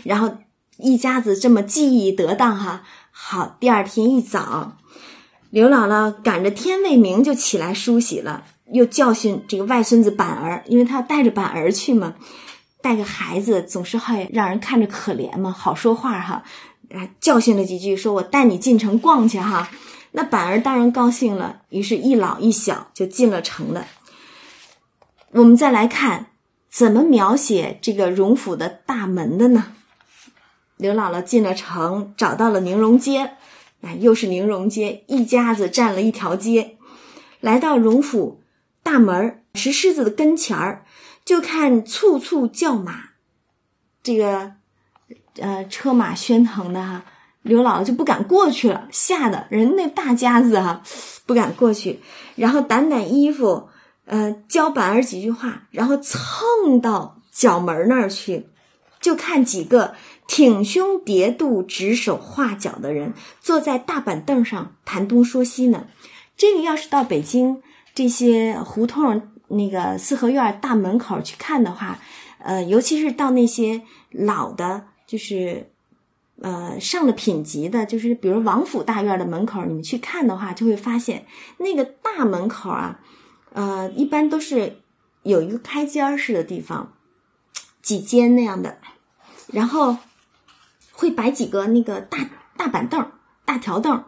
[0.03, 0.37] 然后
[0.77, 2.83] 一家子这么记忆得当哈。
[3.09, 4.73] 好，第二天一早，
[5.49, 12.15] 刘姥姥赶着天未明就起来梳洗了，又教训这个外孙子板儿，因为他要带着板儿去嘛。
[12.85, 16.43] 带个孩子总是会让人看着可怜嘛，好说话哈，
[16.93, 19.67] 啊，教训了几句，说我带你进城逛去哈。
[20.11, 23.87] 那板儿当然高兴了，于是一老一小就进了城了。
[25.31, 26.27] 我们再来看
[26.69, 29.73] 怎么描写这个荣府的大门的呢？
[30.77, 33.31] 刘姥姥进了城，找到了宁荣街，
[33.81, 36.77] 啊，又是宁荣街，一家子占了一条街，
[37.39, 38.43] 来到荣府
[38.83, 40.84] 大门石狮子的跟前儿。
[41.25, 42.99] 就看簇簇叫马，
[44.03, 44.53] 这个
[45.39, 47.03] 呃车马喧腾的哈，
[47.41, 50.83] 刘姥姥就不敢过去了，吓得人那大家子哈
[51.25, 51.99] 不敢过去，
[52.35, 53.69] 然后掸掸衣服，
[54.05, 58.47] 呃教板儿几句话，然后蹭到角门那儿去，
[59.01, 59.95] 就看几个
[60.27, 65.87] 挺胸叠肚、指手画脚的人坐在大板凳上谈东说西呢。
[66.37, 67.63] 这个要是到北京
[67.95, 71.99] 这些胡同那个四合院大门口去看的话，
[72.39, 73.81] 呃，尤其是到那些
[74.11, 75.71] 老的，就是
[76.41, 81.25] 呃上了品级的，就是比如王府大院的门口，你们去看的话，就会发现
[81.57, 82.99] 那个大门口啊，
[83.53, 84.77] 呃，一般都是
[85.23, 86.93] 有一个开间式的地方，
[87.81, 88.77] 几间那样的，
[89.47, 89.97] 然后
[90.91, 93.11] 会摆几个那个大大板凳、
[93.45, 94.03] 大条凳。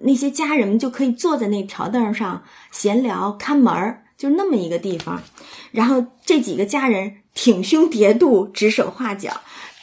[0.00, 5.22] 那些家人们就可以坐在那条凳上闲聊、看门儿，就那么一个地方。
[5.70, 9.40] 然后这几个家人挺胸叠肚、指手画脚，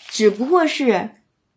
[0.09, 1.11] 只不过是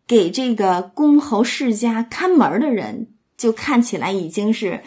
[0.07, 4.81] 给这个公侯世家看门的人，就看起来已经是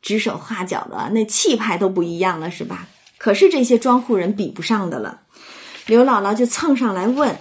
[0.00, 2.88] 指手画脚的，那气派都不一样了，是吧？
[3.18, 5.22] 可是这些庄户人比不上的了。
[5.86, 7.38] 刘姥姥就蹭上来问：“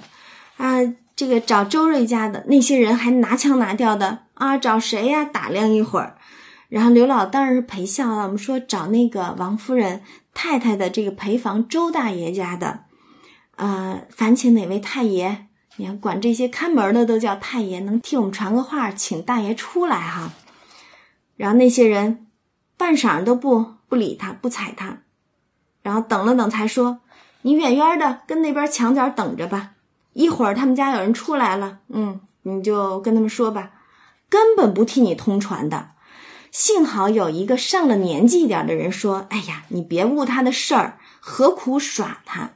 [0.57, 0.77] 啊，
[1.15, 5.23] 这个找周瑞家的那些人还拿腔拿调的。”啊，找谁呀？
[5.23, 6.17] 打量一会儿，
[6.69, 8.23] 然后刘老当然是陪笑了。
[8.23, 10.01] 我们说找那个王夫人
[10.33, 12.81] 太太的这个陪房周大爷家的，
[13.55, 15.47] 呃，烦请哪位太爷？
[15.77, 20.31] 你看管这些看门的都叫太爷，能替我们传个话，请大爷出来哈。
[21.35, 22.27] 然后那些人
[22.77, 24.99] 半晌都不不理他，不睬他，
[25.81, 26.99] 然后等了等才说
[27.43, 29.71] ：“你远远的跟那边墙角等着吧，
[30.13, 33.71] 一会儿他们家有人出来了，嗯，你就跟他们说吧。”
[34.27, 35.91] 根本不替你通传的，
[36.55, 42.51] 幸好有一个上了年纪一点的人说：“哎呀，你别误他的事儿，何苦耍他？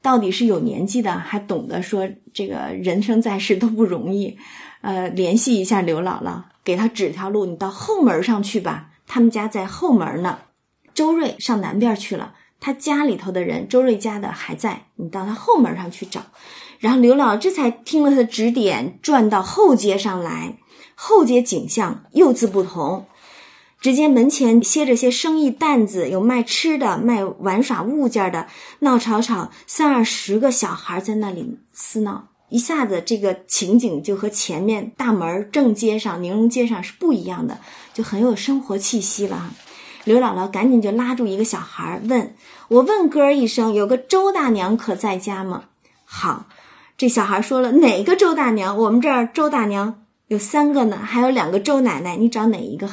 [0.00, 4.38] 到底是有年纪的，还懂得说这个人生在世都不容易。
[4.82, 10.38] 呃，联系一下刘姥姥，给他指条路，你到后门上去吧，他们家在后门呢。
[10.94, 16.26] 周瑞上南边去了，他家里头的人，周瑞家的还在，你到他后门上去找。
[16.78, 20.58] 然后刘姥姥这才听了他的指点，转到后街上来。”
[21.02, 23.06] 后街景象又自不同，
[23.80, 28.48] 只见门前歇着些生意担子，有卖吃的、卖玩耍物件的，
[28.80, 32.28] 闹吵吵，三二十个小孩在那里厮闹。
[32.50, 37.58] 一下子，这个情景就和前面大门正街上、宁荣街上是不一样的，
[37.94, 39.54] 就很有生活气息了。
[40.04, 42.34] 刘姥姥赶紧就拉住一个小孩，问
[42.68, 45.64] 我问哥一声，有个周大娘可在家吗？
[46.04, 46.44] 好，
[46.98, 48.76] 这小孩说了，哪个周大娘？
[48.76, 49.96] 我们这儿周大娘。
[50.30, 52.88] 有三个呢，还有两个周奶奶，你找哪一个？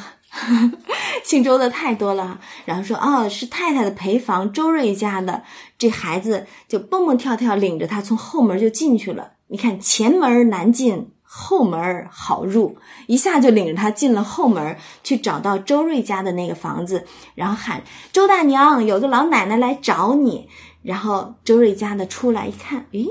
[1.22, 2.40] 姓周的太多了。
[2.64, 5.44] 然后说，哦，是太太的陪房，周瑞家的。
[5.78, 9.34] 这孩子就蹦蹦跳跳，领着他从后门就进去了。
[9.46, 20.48] 你看，前门难进，后门好入，一下就领着他进了后门，去找到周瑞家的那个房子，然后喊周大娘，有个老奶奶来找你。
[20.82, 23.06] 然后周瑞家的出来一看，诶，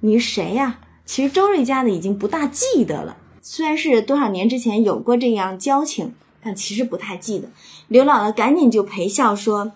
[0.00, 0.80] 你是谁呀？
[1.06, 3.16] 其实周瑞家的已经不大记得了。
[3.46, 7.50] 虽然是多少年之前有过这样交情，但其实不太记得。
[7.88, 9.72] 刘姥姥赶紧就陪笑说：“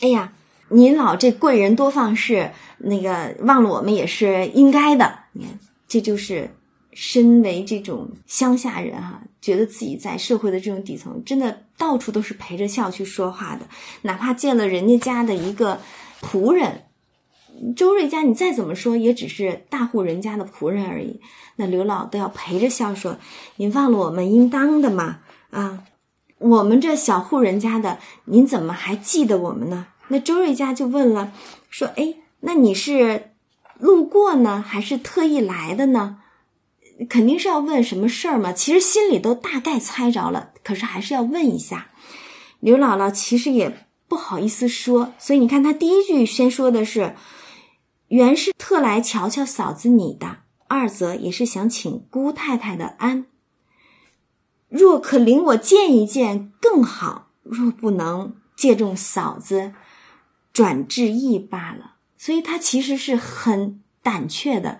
[0.00, 0.32] 哎呀，
[0.70, 5.18] 您老这贵人多放肆，那个忘了我们也是应该的。
[5.32, 6.50] 你看，这就是
[6.94, 13.66] 身为这种乡下人哈，觉得自己在社会的这种底层，真的到处都是陪着笑去说话的。
[14.00, 15.78] 哪怕见了人家家的一个
[16.22, 16.84] 仆人。”
[17.74, 21.20] 周瑞家，你再怎么说也只是大户人家的仆人而已。
[21.56, 23.16] 那刘老都要陪着笑说
[23.56, 25.20] ：“您忘了我们应当的吗？
[25.50, 25.84] 啊，
[26.38, 31.32] 我们这小户人家的，您怎么还记得我们呢？”那周瑞家就问了，
[31.70, 33.30] 说：“哎，那你是
[33.78, 36.18] 路过呢，还是特意来的呢？
[37.08, 38.52] 肯定是要问什么事儿嘛。
[38.52, 41.88] 其实心里都大概猜着了，可是还是要问一下。”
[42.60, 47.14] 刘姥姥其实也不好意思说，所以你看，她第一句先说的是。
[48.08, 50.38] 原是特来瞧瞧嫂子你的，
[50.68, 53.26] 二则也是想请姑太太的安。
[54.68, 59.72] 若可领我见一见更好，若不能借重嫂子，
[60.52, 61.94] 转致意罢了。
[62.16, 64.78] 所以他其实是很胆怯的，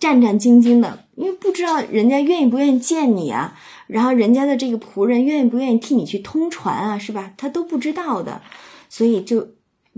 [0.00, 7.32] 战战兢兢的，因为不知道人家愿意不愿意见你啊，然后人家的这个仆人愿意不愿意替你去通传啊，是吧？
[7.36, 8.42] 他都不知道的，
[8.88, 9.55] 所以就。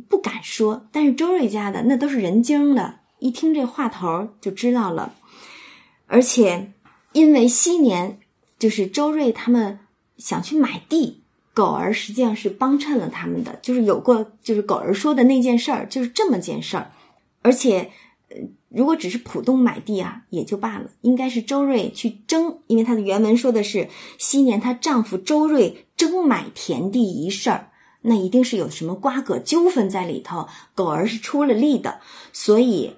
[0.08, 5.14] 不敢说，但是周瑞家的那都是人精的，一听这话头就知道了。
[6.06, 6.72] 而且，
[7.12, 8.18] 因为昔年
[8.58, 9.78] 就是周瑞他们
[10.16, 16.90] 想去买地，狗儿实际上是帮衬了他们的，就是有过就是狗儿说的那件事儿，就是这么件事儿。
[17.42, 17.90] 而且，
[18.28, 18.36] 呃
[18.68, 27.70] 如果只是浦东买地啊，也就罢了，应该是周瑞去争，因为他的原文说的是昔年她丈夫周瑞争买田地一事儿，
[28.02, 32.00] 那一定是有什么瓜葛纠纷在里头，狗儿是出了力的，
[32.32, 32.96] 所以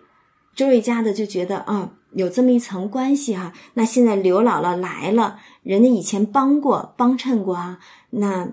[0.55, 3.53] 周瑞家的就觉得啊，有这么一层关系哈。
[3.75, 7.79] 那现在刘姥姥来了，人家以前帮过、帮衬过啊，
[8.11, 8.49] 那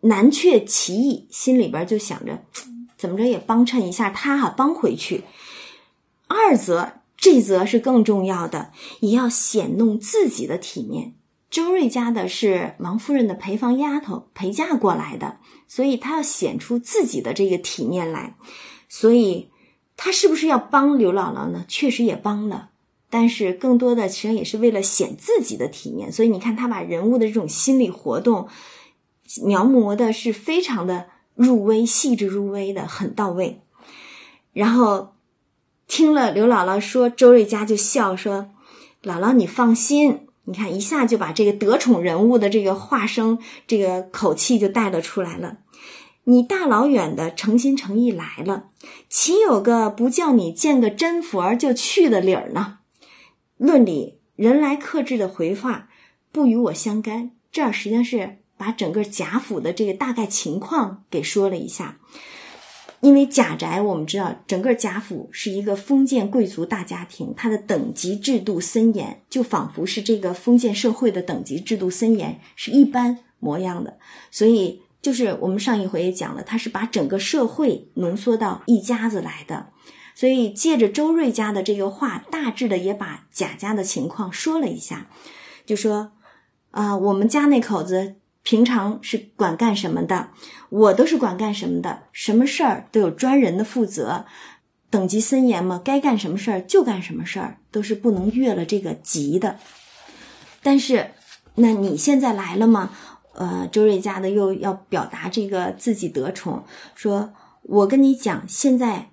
[0.00, 2.44] 难却其意，心里边就想着
[2.96, 5.24] 怎么着也帮衬一下他哈，帮回去。
[6.28, 11.14] 二则，这则是更重要的，也要显弄自己的体面。
[11.50, 18.36] 周瑞家的是王夫人的陪房丫头陪嫁过来的，所以她要显出自己的这个体面来。
[18.88, 19.50] 所以，
[19.96, 21.64] 她是不是要帮刘姥姥呢？
[21.68, 22.70] 确实也帮了，
[23.08, 26.12] 但是更多的其实也是为了显自己的体面。
[26.12, 28.48] 所以你看，他把人物的这种心理活动
[29.44, 33.60] 描摹的是非常的入微、细致入微的，很到位。
[34.52, 35.14] 然后。
[35.90, 38.50] 听了刘姥姥说，周瑞家就笑说
[39.02, 45.58] ：“姥姥，你放心，你看一下就把这个得宠人物的这个话声、这个口气就带了出来了。
[46.24, 48.70] 你大老远的诚心诚意来了，
[49.10, 52.78] 岂有个不叫你见个真佛就去的理儿呢？
[53.58, 55.90] 论理，人来客至的回话
[56.32, 57.32] 不与我相干。
[57.52, 61.98] 这儿实际上是把整个贾府的这个大概情况给说了一下。”
[63.00, 73.98] 因为贾宅，我们知道整个贾府是一个封建贵族大家庭，它的等级制度森严，就仿佛是这个封建社会的等级制度森严是一般模样的。
[74.30, 79.68] 所以，就是我们上一回也讲了，他是把整个社会浓缩到一家子来的。
[80.16, 85.08] 所以，借着周瑞家的这个话，大致的也把贾家的情况说了一下，
[85.64, 86.10] 就说
[86.72, 88.16] 啊，我们家那口子。
[88.48, 90.30] 平常是管干什么的，
[90.70, 94.24] 我都是管干什么的，什么事儿都有专人的负责，
[94.88, 99.58] 等级森严嘛，该干什么事儿就干什么事儿，都是不能越了这个级的。
[100.62, 101.10] 但是，
[101.56, 102.92] 那你现在来了吗？
[103.34, 107.34] 呃，周瑞家的又要表达这个自己得宠，说
[107.64, 109.10] 我跟你讲，现在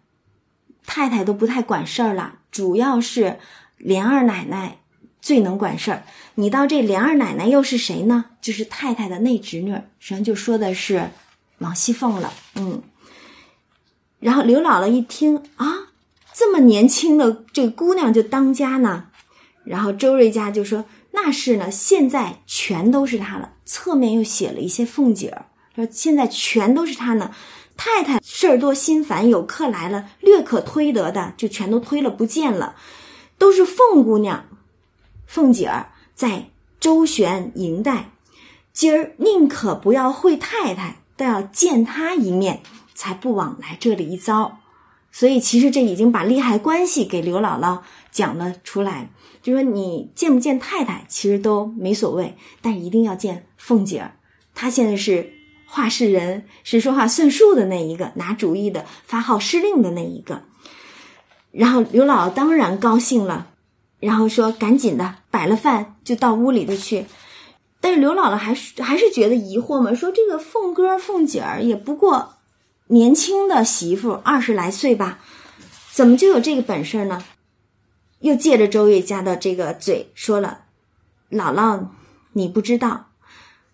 [0.86, 3.38] 太太都不太管事儿了，主要是
[3.76, 4.78] 莲二奶奶。
[5.21, 6.04] 最能管事儿，
[6.36, 8.26] 你到这莲二奶奶又是谁呢？
[8.41, 11.10] 就是太太的内侄女，实际上就说的是
[11.60, 12.34] 王熙凤了。
[12.56, 12.82] 嗯，
[14.19, 15.88] 然后刘姥姥一听啊，
[16.34, 19.08] 这么年轻的这个姑娘就当家呢，
[19.63, 23.54] 然后周瑞家就说那是呢，现在全都是她了。
[23.65, 27.34] 侧面又写了一些凤姐儿，说现在全都是她呢。
[27.78, 32.76] 太太事儿多心烦，有客来了，略可推得的就全都推了不见了，
[33.38, 34.45] 都是凤姑娘。
[35.26, 36.45] 凤姐儿在
[36.80, 38.12] 周旋迎待，
[38.71, 42.62] 今儿宁可不要会太太，都要见她一面，
[42.93, 44.60] 才不枉来这里一遭。
[45.12, 49.10] 所以，其实这已经把利害关系给刘姥姥讲了出来。
[49.41, 54.15] 就说你见不见太太，其实都没所谓，但一定要见凤姐儿。
[54.54, 55.34] 她现在是
[55.67, 60.43] 话事人，是说话算数的那一个，拿主意的，发号施令的那一个。
[61.51, 63.47] 然后刘姥姥当然高兴了。
[64.06, 67.08] 然后说：“赶紧的，摆了饭就到屋里头去。”
[67.82, 72.36] 但是刘姥姥还是还是觉得疑惑嘛，说：“这个凤哥凤姐儿也不过
[72.86, 75.18] 年轻的媳妇，二十来岁吧，
[75.91, 77.26] 怎么就有这个本事呢？”
[78.22, 80.65] 又借着周月家的这个嘴说了
[81.32, 81.88] ：“姥姥，
[82.34, 83.08] 你不知道，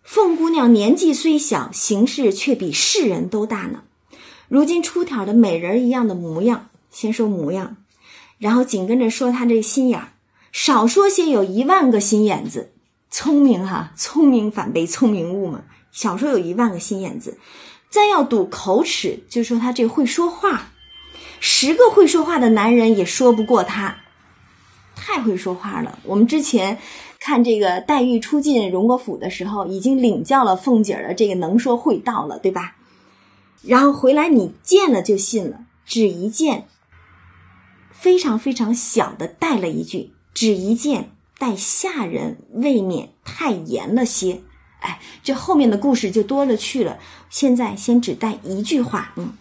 [0.01, 3.83] 凤姑娘年纪虽小，行事却比世人都大呢。
[4.47, 7.75] 如今出挑的美人一样的模样，先说模样，
[8.37, 10.07] 然后紧跟着说她这心眼儿。”
[10.51, 12.73] 少说些有一万个心眼子，
[13.09, 15.63] 聪明哈，聪明反被聪明误嘛。
[15.91, 17.37] 少说有一万个心眼子，
[17.89, 20.71] 再要赌口齿，就说他这会说话，
[21.39, 23.97] 十个会说话的男人也说不过他，
[24.95, 25.99] 太会说话了。
[26.03, 26.77] 我们之前
[27.19, 32.75] 看这个黛玉出进荣国府的时候，已经领教了凤姐儿的这个能说会道了，对吧？
[33.63, 36.67] 然后回来你见了就信了，只一见，
[37.91, 40.13] 非常非常小的带了一句。
[40.33, 44.41] 只一见，待下人未免太严了些。
[44.79, 46.97] 哎，这后面的故事就多了去了。
[47.29, 49.33] 现在先只带一句话，嗯。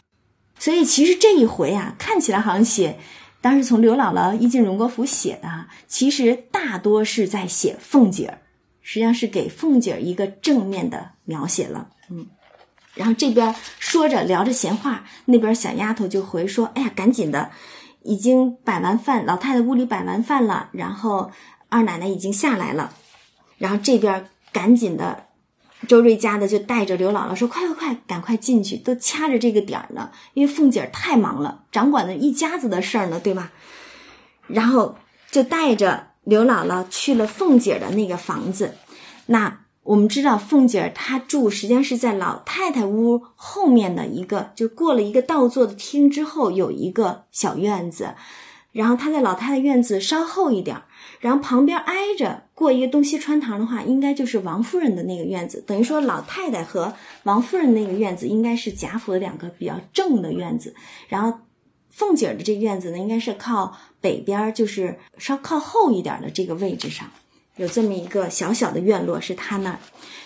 [0.59, 2.99] 所以其实这一回啊，看起来好像写，
[3.41, 8.43] 当时从刘姥姥一进荣国府写的哈，其实大多是在写凤姐儿，
[8.83, 12.27] 实际上是给凤姐儿一个正面的描写了，嗯。
[12.95, 17.51] 然后这边说着聊着闲话，那边小丫头就回说：“哎呀，赶紧的。”
[18.03, 21.31] 已经摆完饭，老太太屋里摆完饭了，然后
[21.69, 22.93] 二奶奶已经下来了，
[23.59, 25.27] 然后这边赶紧的，
[25.87, 33.53] 周瑞家的就带着刘姥姥说：“快快快，赶快进去，都掐着这个点儿呢，因为凤姐太忙了，掌管着一家子的事儿呢，对吧？”
[34.49, 34.97] 然后
[35.31, 38.75] 就带着刘姥姥去了凤姐的那个房子。
[39.27, 48.15] 那我们知道，凤姐儿她住实际上是在老太太屋后面的一个，就过了一个倒座的厅之后，有一个小院子。
[48.73, 50.85] 然后她在老太太院子稍后一点儿，
[51.19, 55.61] 然后旁边挨着过一个东西穿堂的话，应该就是王夫人的那个院子。
[55.67, 60.73] 等于说，老太太和王夫人那个院子应该是贾府的两个比较正的院子。
[61.09, 61.41] 然后
[61.91, 67.11] 凤姐儿的这个院子呢，应该是靠北边，就是稍靠后一点的这个位置上，
[67.61, 69.79] 有这么一个小小的院落是她那儿。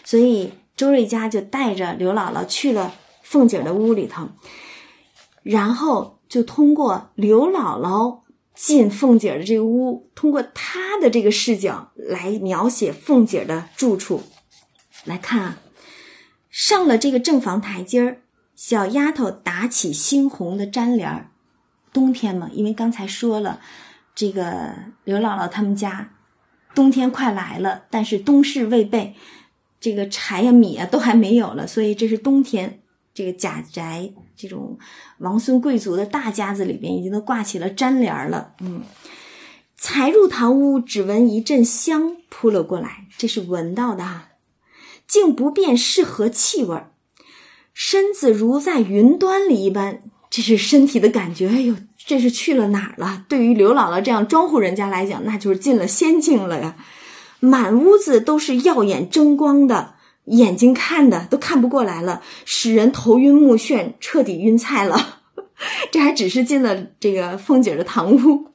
[0.05, 4.29] 所以周瑞家就带着刘姥姥去了凤姐的屋里头，
[5.43, 8.25] 然后就通过刘姥姥。
[8.57, 14.23] 进凤姐的这个屋，通过她的这个视角来描写凤姐的住处。
[15.05, 15.59] 来看啊，
[16.51, 18.23] 上了这个正房台阶儿，
[18.55, 21.31] 小丫头打起猩红的毡帘儿。
[21.93, 23.61] 冬天嘛，因为刚才说了，
[24.15, 24.73] 这个
[25.03, 26.15] 刘姥姥他们家
[26.75, 29.15] 冬天快来了，但是冬事未备，
[29.81, 32.81] 这个柴呀米啊都还没有了，所以这是冬天。
[33.15, 34.77] 这个贾宅这种
[35.19, 38.55] 王孙贵族的大家子里边，已经都挂起了粘帘了。
[38.59, 38.83] 嗯，
[39.77, 44.31] 才入堂屋，只闻一阵香扑了过来，这是闻到的哈，
[45.07, 46.91] 竟不辨是何气味儿
[47.73, 51.49] 身子如在云端里一般，这是身体的感觉。
[51.49, 53.25] 哎呦，这是去了哪儿了？
[53.29, 56.77] 对于刘姥姥这样庄户人家来讲，那就是进了仙境了呀！
[57.41, 59.95] 满屋子都是耀眼争光的。
[60.27, 65.19] 眼睛看的都看不过来了，使人头晕目眩，彻底晕菜了。
[65.93, 68.47] 这还只是进了这个凤姐的堂屋，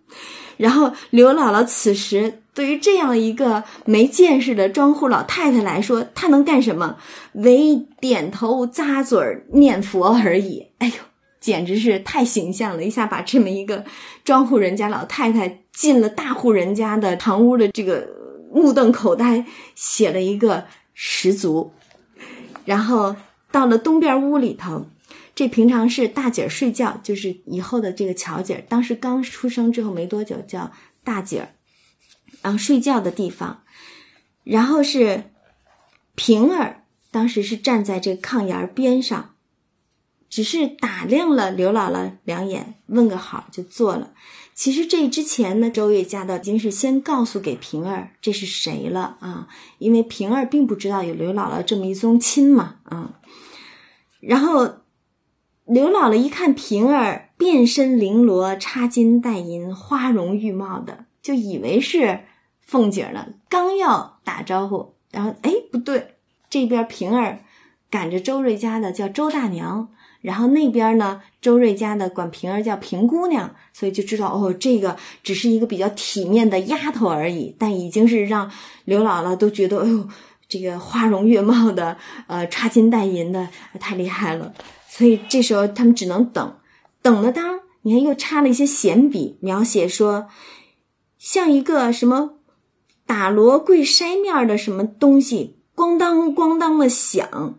[0.58, 6.98] 然后刘姥姥此时对于这样一个没见识的庄户老太太来说，她能干什么？
[7.34, 9.18] 唯点头咂嘴
[9.54, 10.68] 念佛而已。
[10.80, 10.94] 哎呦，
[11.40, 12.84] 简直是太形象了！
[12.84, 13.86] 一下把这么一个
[14.24, 18.08] 庄户人家老太太进了大户人家的堂屋的这个
[18.52, 20.66] 目瞪口呆，写了一个。
[21.02, 21.72] 十足，
[22.66, 23.16] 然后
[23.54, 24.86] 到了东边屋里头，
[25.34, 30.74] 这平常是大姐睡觉，就是以后的这个巧姐，当时刚出生之后没多久叫
[31.06, 31.54] 大姐，
[32.42, 33.64] 然后睡觉的地方，
[34.44, 35.32] 然后是
[36.16, 39.36] 平儿，当时是站在这个炕沿边上，
[40.30, 44.12] 只是打量了刘姥姥两眼，问个好就坐了。
[44.54, 53.20] 其实这之前呢，周瑞家的已经是先告诉给平儿这是谁了啊，因为平儿并不知道有刘姥姥这么一宗亲嘛啊。
[54.20, 54.80] 然后
[55.66, 62.26] 刘姥姥一看平儿遍身绫罗，插金戴银，花容玉貌的，就以为是
[62.60, 63.30] 凤姐了。
[63.48, 66.16] 刚要打招呼，然后哎不对，
[66.50, 67.40] 这边平儿
[67.90, 69.90] 赶着周瑞家的叫周大娘。
[70.22, 78.52] 然后那边呢，周瑞家的管平儿叫平姑娘，所以就知道哦，这个只是一个比较体面的丫头而已，但已经是让
[78.84, 80.08] 刘姥姥都觉得，哎呦，
[80.50, 81.98] 这个花容月貌的，
[82.28, 83.48] 呃，插金戴银的，
[83.80, 84.54] 太厉害了。
[84.88, 86.58] 所以这时候他们只能等，
[87.02, 90.28] 等了当，你看又插了一些闲笔，描写说，
[91.18, 92.32] 像一个什么
[93.06, 97.56] 打锣柜筛面的什么东西，咣当咣当的响。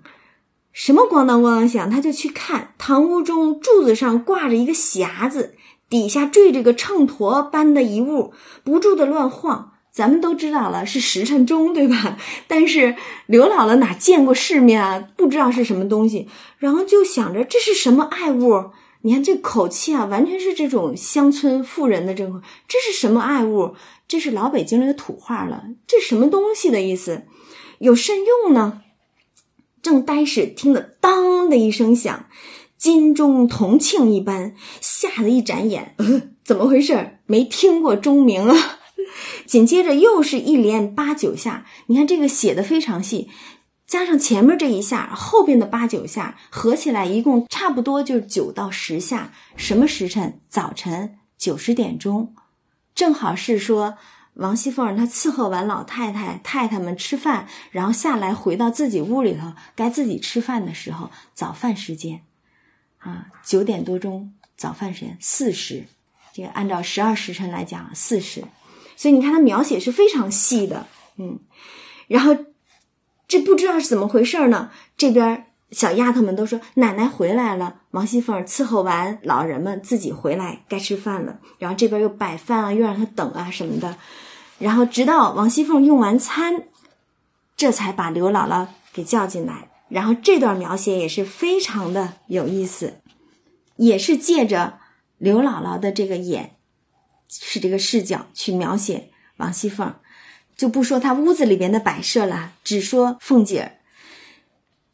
[0.82, 5.54] 什么咣当咣当响，他就去看堂屋中柱子上挂着一个匣子，
[5.90, 8.32] 底下坠着个秤砣般的一物，
[8.64, 9.72] 不住的乱晃。
[9.92, 12.16] 咱们都知道了是时辰钟，对吧？
[12.48, 16.26] 但是刘姥姥哪见过世面啊，不知道是什么东西，
[16.56, 18.70] 然后就想着这是什么爱物？
[19.02, 23.74] 你看这口气啊，完全是这种乡村妇人的这种，这是什么爱物？
[24.08, 27.24] 这是老北京的土话了，这什么东西的意思？
[27.80, 28.80] 有甚用呢？
[29.82, 32.26] 正呆时，听得“当”的一声响，
[32.76, 35.94] 金钟铜磬一般，吓得一眨眼，
[36.44, 37.18] 怎么回事？
[37.26, 38.56] 没听过钟鸣啊！
[39.46, 43.28] 紧接着又是一连八九下，你看这个写的非常细，
[43.86, 49.32] 加上前面这一下，后边的八九下合起来，一共差不多就是九到十下。
[49.56, 50.40] 什么时辰？
[50.48, 52.34] 早晨九十点钟，
[52.94, 53.96] 正好是说。
[54.40, 62.22] 王熙凤她伺候完老太太、太太们吃饭，然后下来回到自己屋里头，该自己吃饭的时候，早饭时间，
[62.98, 65.84] 啊，九点多钟早饭时间四时，
[66.32, 68.42] 这个按照十二时辰来讲四时，
[68.96, 70.86] 所以你看他描写是非常细的，
[71.16, 71.38] 嗯，
[72.08, 72.34] 然后
[73.28, 74.70] 这不知道是怎么回事呢？
[74.96, 83.96] 这边小丫头们都说奶奶回来了，王熙凤伺候完老人们自己回来该吃饭了，然后这边又摆饭啊，又让她等啊什么的。
[84.60, 86.68] 然后直到王熙凤用完餐，
[87.56, 89.68] 这才把刘姥姥给叫进来。
[89.88, 93.00] 然后这段描写也是非常的有意思，
[93.74, 94.78] 也是借着
[95.18, 96.54] 刘姥姥的这个眼，
[97.28, 99.94] 是这个视角去描写王熙凤，
[100.56, 103.72] 就不说她屋子里边的摆设了，只说凤姐儿。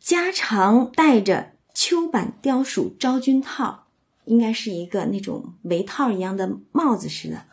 [0.00, 3.86] 家常戴着秋版雕鼠昭君套，
[4.24, 7.44] 应该是一个那种围套一样的帽子似的，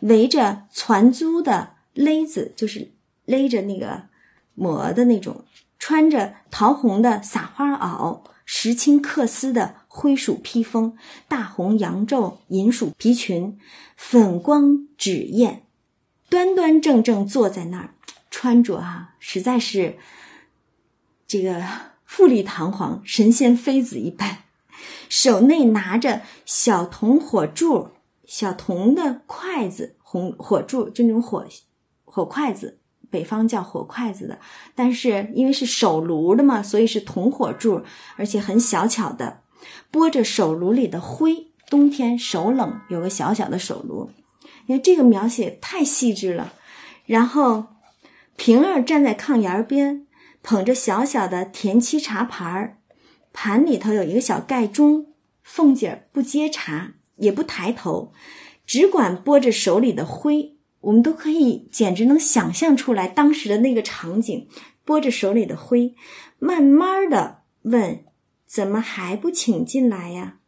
[0.00, 2.92] 围着攒珠的勒子，就是
[3.24, 4.04] 勒着那个
[4.54, 5.44] 膜的那种，
[5.78, 10.96] 穿着桃红的撒花袄，石青缂丝的灰鼠披风，
[11.26, 13.58] 大红羊皱银鼠皮裙，
[13.96, 15.62] 粉光纸砚，
[16.28, 17.94] 端端正正坐在那儿，
[18.30, 19.96] 穿着啊，实在是
[21.26, 21.62] 这个
[22.04, 24.38] 富丽堂皇，神仙妃子一般。
[25.08, 27.88] 手内拿着小铜火柱，
[28.28, 31.44] 小铜的筷子，红火柱就那种火
[32.04, 32.78] 火筷子，
[33.10, 34.38] 北方叫火筷子的，
[34.76, 37.82] 但是因为是手炉的嘛，所以是铜火柱，
[38.16, 39.40] 而且很小巧的，
[39.90, 41.48] 拨着手炉里的灰。
[41.70, 44.10] 冬天手冷，有个小小的手炉，
[44.64, 46.54] 你看这个描写太细致了。
[47.04, 47.66] 然后
[48.36, 50.06] 平儿站在炕沿边，
[50.42, 52.78] 捧着小小的田七茶盘儿，
[53.34, 55.08] 盘里头有一个小盖钟。
[55.42, 58.12] 凤姐儿不接茶，也不抬头，
[58.66, 60.56] 只管拨着手里的灰。
[60.80, 64.48] 我们都可以，简直能想象出来当时的那个场景：
[64.84, 65.94] 拨着手里的灰，
[66.38, 68.04] 慢慢的问
[68.46, 70.38] ：“怎么还不请进来呀？”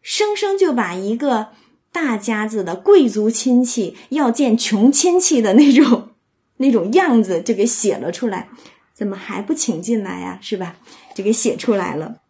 [0.00, 1.48] 生生就把一个
[1.92, 6.10] 大家子的贵族亲戚要见穷亲戚的那种
[6.58, 8.48] 那种样子就给写了出来。
[8.94, 10.38] 怎么还不请进来呀？
[10.40, 10.76] 是吧？
[11.14, 12.22] 就给写出来了。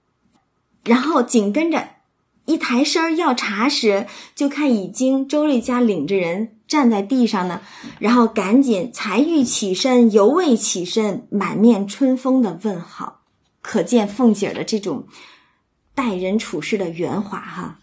[0.84, 1.88] 然后紧跟着
[2.46, 7.62] 一抬身要茶时，就看已经周瑞家领着人站在地上呢，
[7.98, 13.22] 然后赶紧才欲起身，犹未起身，满面春风的问好，
[13.62, 15.06] 可见凤姐的这种
[15.94, 17.78] 待人处事的圆滑哈。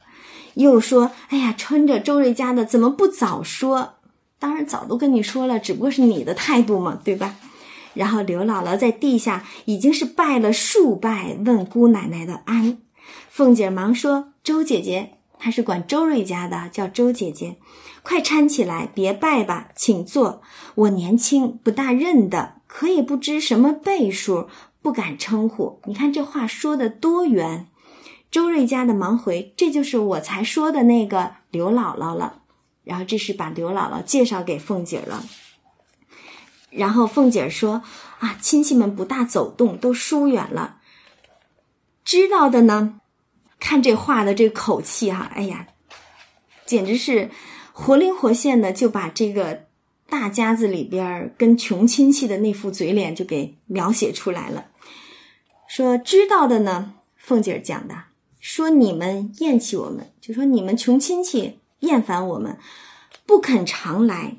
[0.53, 3.93] 又说：“哎呀，穿着周瑞家的，怎么不早说？
[4.38, 7.36] 当然早都跟你说了，只不过是你的态度嘛，对吧？”
[7.95, 12.78] 然后刘姥姥在地下已经是拜了数拜，问姑奶奶的安。
[13.30, 17.57] 凤姐忙说：“周姐姐，她是管周瑞家的，叫周姐姐，
[18.03, 20.41] 快搀起来，别拜吧，请坐。
[20.76, 24.47] 我年轻，不大认得，可也不知什么辈数，
[24.82, 25.80] 不敢称呼。
[25.86, 27.68] 你看这话说的多圆。”
[28.32, 32.43] 周瑞家的忙回：“这就是我才说的那个刘姥姥了。”
[32.84, 35.26] 然后这是把刘姥姥介绍给凤姐了。
[36.70, 37.84] 然后凤姐说
[38.20, 40.78] ：“啊，亲戚们不大走动，都疏远了。
[42.05, 43.01] 知道的呢。”
[43.62, 45.68] 看这话的这口气哈，哎呀，
[46.66, 47.30] 简直是
[47.72, 49.68] 活灵活现的，就把这个
[50.09, 54.66] 大家子里边跟穷亲戚的那副嘴脸就给描写出来了。
[55.68, 57.95] 说知道的呢，凤姐讲的，
[58.39, 62.57] 说你们厌弃我们，就说你们穷亲戚厌烦我们，
[63.26, 64.38] 不肯常来。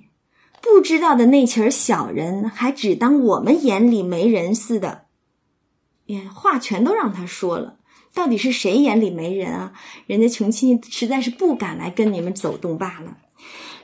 [0.60, 5.06] 不知道的那群小人，还只当我们眼里没人似的，
[6.06, 7.78] 也话全都让他说了。
[8.14, 9.72] 到底是谁眼里没人啊？
[10.06, 13.16] 人家穷亲戚实在是不敢来跟你们走动罢了。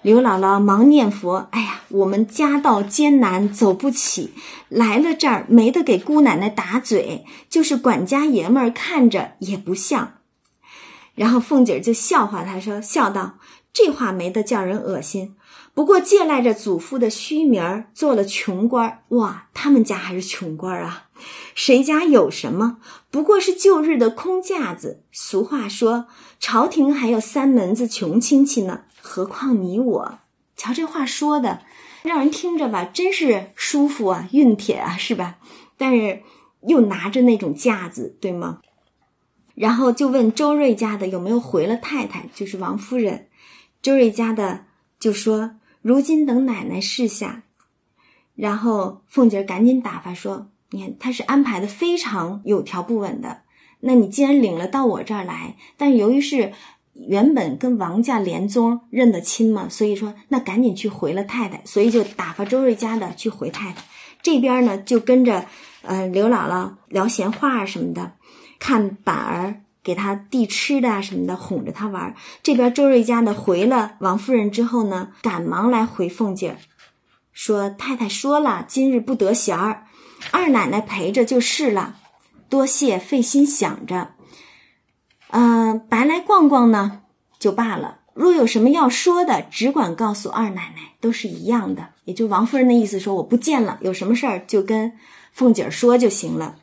[0.03, 4.33] 刘姥姥忙念佛：“哎呀，我们家道艰难，走不起，
[4.69, 10.19] 来了这儿没得给姑奶奶打嘴，就是管家爷们儿看着也不像。”
[11.17, 13.39] 然后凤姐就笑话他说：“笑道，
[13.73, 15.35] 这话没得叫人恶心。
[15.75, 21.07] 不过借赖着祖父的虚名儿，做了穷官儿哇，他们家还是穷官儿啊。”
[21.55, 22.79] 谁家有什么？
[23.11, 25.05] 不过是旧日的空架子。
[25.13, 26.07] 俗话说，
[26.39, 30.19] 朝廷还有三门子穷亲戚呢，何况你我？
[30.57, 31.63] 瞧这话说的，
[32.03, 35.39] 让人听着吧，真是舒服啊，熨帖啊，是吧？
[35.77, 36.23] 但是
[36.63, 38.61] 又拿着那种架子，对吗？
[39.55, 43.29] 然后就问周瑞家的有没有回了太太，就是王夫人。
[43.81, 44.67] 周瑞家的
[45.01, 45.53] 就说
[45.83, 47.43] ：“如今等奶奶试下。”
[48.35, 50.49] 然后凤姐赶紧打发说。
[50.71, 53.43] 你看，他是安排的非常有条不紊的。
[53.81, 56.53] 那你既然领了到我这儿来，但由于是
[56.95, 63.83] 原本跟王家连宗认得亲嘛，所以说那赶紧去回了太太，所以就打发周瑞家的去回太太。
[64.21, 65.47] 这边呢就跟着
[65.83, 68.13] 呃刘姥姥聊闲话啊什么的，
[68.59, 72.15] 看板儿给他递吃的啊什么的，哄着他玩。
[72.43, 76.57] 这边周瑞家的回了王夫人之后呢，赶忙来回凤姐儿
[77.33, 79.85] 说：“太太说了，今日不得闲儿。”
[80.31, 81.97] 二奶奶陪着就是了，
[82.49, 84.13] 多谢费心想着，
[85.31, 87.03] 嗯，白来逛逛呢
[87.39, 88.01] 就罢了。
[88.15, 91.91] 若有什么要说的，只管告诉二奶奶，都是一样的。
[92.05, 94.93] 也就王夫人的意思，说我不见了，有什么事儿就跟
[95.33, 96.57] 凤姐儿说就行了。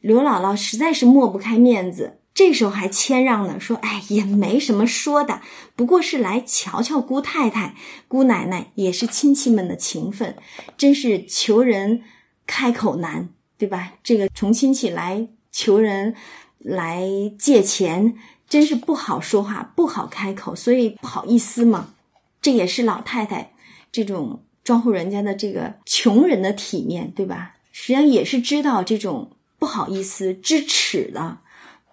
[0.00, 5.42] 刘姥姥实在是抹不开面子，这时候还谦让呢，说：“哎，也没什么说的，
[5.76, 7.74] 不过是来瞧瞧姑太太、
[8.08, 10.34] 姑奶奶，也是亲戚们的情分，
[10.78, 12.02] 真是求人
[12.46, 13.28] 开口难，
[13.58, 13.94] 对吧？
[14.02, 16.14] 这个从亲戚来求人
[16.58, 17.06] 来
[17.38, 18.14] 借钱，
[18.48, 21.94] 真是不好说话，不好开口，所以不好意思嘛。
[22.40, 23.52] 这也是老太太
[23.90, 27.56] 这种庄户人家的这个穷人的体面，对吧？
[27.70, 31.38] 实际上也是知道这种不好意思、知耻的。”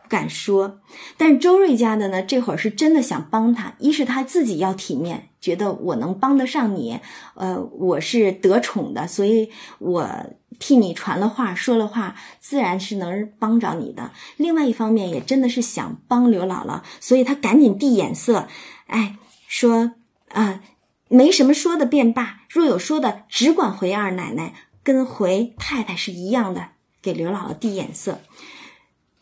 [0.10, 0.82] 敢说，
[1.18, 3.76] 但是周瑞家的呢，这会儿是真的想帮他。
[3.78, 7.00] 一是他自己要体面，觉得我能帮得上你，
[7.36, 10.10] 呃，我是得宠的，所以我
[10.60, 14.12] 替你传了话，说了话，自然是能帮着你的。
[14.38, 18.48] 另外一方面，也真的是想帮刘姥姥，所以他赶紧递眼色，
[18.88, 19.16] 哎，
[19.48, 19.94] 说
[20.34, 20.62] 啊，
[21.08, 24.54] 没什么说的便罢，若有说的，只管回二奶奶，
[24.84, 26.70] 跟回太太是一样的，
[27.02, 28.20] 给刘姥姥递眼色。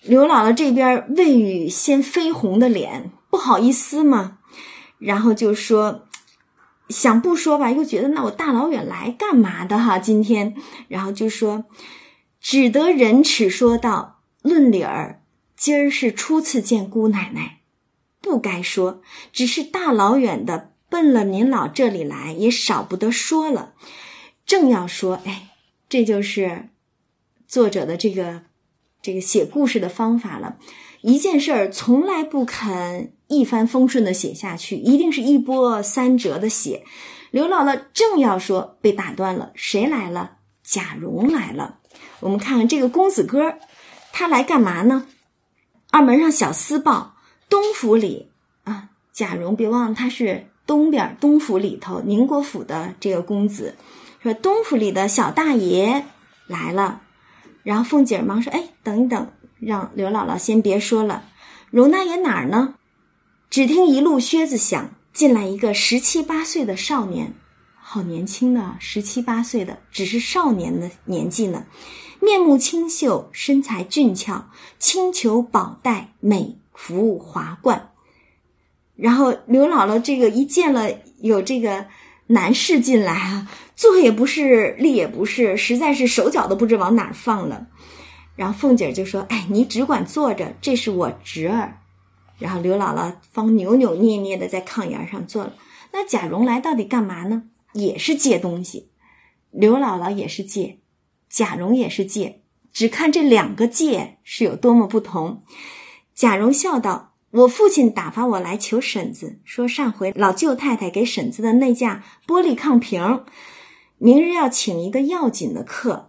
[0.01, 4.39] 刘姥姥这边未雨先绯红的脸，不好意思嘛，
[4.97, 6.06] 然后就说
[6.89, 9.99] 想不说吧，又觉得那我大老远来干嘛的哈？
[9.99, 10.55] 今天，
[10.87, 11.65] 然后就说
[12.39, 15.21] 只得忍耻说道：“论理儿，
[15.55, 17.59] 今儿是初次见姑奶奶，
[18.21, 23.73] 不该说，只是大老远的奔了您老这里来，也少不得说了。
[24.45, 25.49] 正要说，哎，
[25.89, 26.69] 这就是
[27.47, 28.43] 作者的这个。”
[28.99, 30.57] 这个写故事的方法了，
[31.07, 36.83] 一件事儿从来不肯一帆风顺的写下去，一定是一波三折的写。
[37.31, 39.53] 刘姥姥正要说，被打断了。
[39.55, 40.39] 谁来了？
[40.65, 41.79] 贾蓉来了。
[42.19, 43.53] 我们看看这个公子哥，
[44.11, 45.07] 他来干嘛呢？
[45.91, 47.15] 二门上小厮报，
[47.47, 48.27] 东府里
[48.65, 53.77] 啊，贾蓉，别忘了他是东边东府里头宁国府的这个公子，
[54.21, 56.03] 说东府里的小大爷
[56.47, 57.03] 来了。
[57.63, 61.23] 然后凤姐忙说：“哎，等一等，让刘姥姥先别说了。
[61.69, 62.75] 容大爷哪儿呢？”
[63.49, 67.33] 只听一路靴子响，进来一个十七八岁的少年，
[67.79, 71.65] 好年轻的，十七八岁的，只是少年的年纪呢。
[72.19, 77.91] 面目清秀，身材俊俏，青裘宝带，美服华冠。
[78.95, 80.89] 然后刘姥姥这个一见了
[81.21, 81.85] 有这个
[82.27, 83.47] 男士进来啊。
[83.75, 87.67] 坐也不是，立也不是，实在是手脚都不知往哪放了。
[88.37, 91.79] 然后凤姐就说：“哎，你只管坐着，这是我侄儿。”
[92.39, 95.53] 然后刘姥姥方扭扭捏捏的在炕沿上坐了。
[95.91, 97.49] 那贾蓉来到底干嘛呢？
[97.73, 98.89] 也是借东西。
[99.51, 100.77] 刘姥姥也是借，
[101.29, 105.41] 贾蓉也是借，只看这两个借是有多么不同。
[106.13, 113.25] 贾蓉笑道：“我父亲打发我来求婶子，说上回老舅太太给婶子的那架玻璃炕瓶。”
[113.99, 116.06] 明日要请一个要紧的客，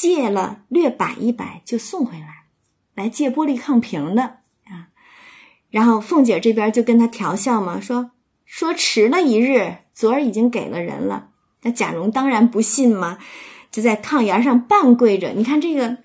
[0.00, 2.44] 借了略摆一摆就送回来，
[2.94, 4.22] 来借玻璃炕瓶的
[4.64, 4.88] 啊。
[5.68, 8.12] 然后凤姐这边就跟他调笑嘛，说
[8.46, 11.28] 说迟了一日，昨儿已经给了人了。
[11.64, 13.18] 那贾蓉当然不信嘛，
[13.70, 15.32] 就在炕沿上半跪着。
[15.36, 15.98] 你看这个，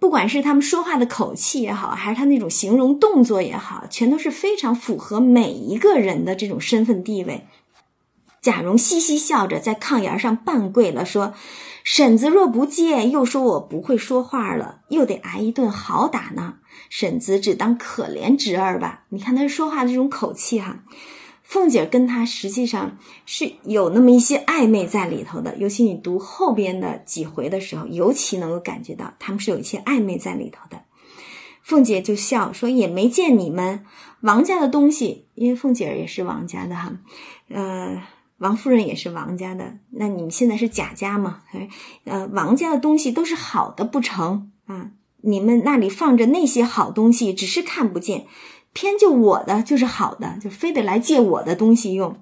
[0.00, 7.46] 不管是他们说话的口气也好，还是他那种形容动作也好，全都是非常符合每一个人的这种身份地位。
[8.40, 11.32] 贾蓉嘻嘻笑着，在炕沿上半跪了，说
[11.84, 16.58] ：“婶子若不借，又说我不会说话了，又得挨一顿好打呢。
[16.88, 19.04] 婶子只当可怜侄儿吧。
[19.08, 20.84] 你看他说话的这种口气，哈。”
[21.42, 30.82] 凤姐跟他实际上是有那么一些暧昧在里头的，尤其你读后边的几回的时候，尤其能够感觉到他们是有一些暧昧在里头的。
[31.62, 33.84] 凤姐就笑说：“也没见你们
[34.20, 36.92] 王家的东西，因为凤姐儿也是王家的哈，
[37.48, 38.02] 呃。”
[38.42, 41.42] 王夫人也是王家的，那你们现在是贾家吗？
[42.04, 44.90] 呃，王家的东西都是好的不成啊？
[45.22, 48.26] 你们那里放着那些好东西，只是看不见，
[48.72, 52.20] 偏就我的就是好的，就非得来借我的东西用。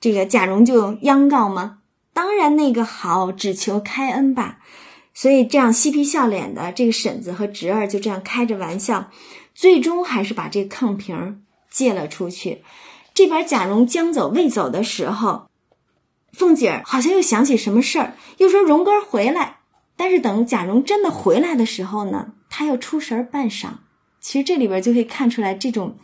[0.00, 1.78] 这个贾蓉就央告吗？
[2.12, 4.58] 当然那个好，只求开恩吧。
[5.14, 9.10] 所以这样嬉皮笑脸的这个婶子和侄儿就这样开着玩笑，
[9.54, 12.62] 最终还是把这个炕瓶借了出去。
[13.22, 15.48] 这边贾蓉将走未走的时候，
[16.32, 19.60] 凤姐儿好像又想起什么事儿，又说荣哥回来。
[19.96, 23.74] 但是等贾蓉真的回来的时候呢，他又出神半晌。
[24.18, 25.96] 其实这里边就可以看出来这种，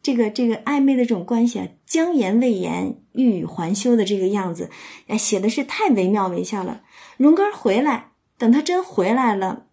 [0.00, 4.70] 这个这个暧昧的这种关系啊，将言未言，欲语还休的这个样子，
[5.08, 6.82] 哎，写的是太惟妙惟肖了。
[7.16, 9.64] 荣哥回来，等他真回来了，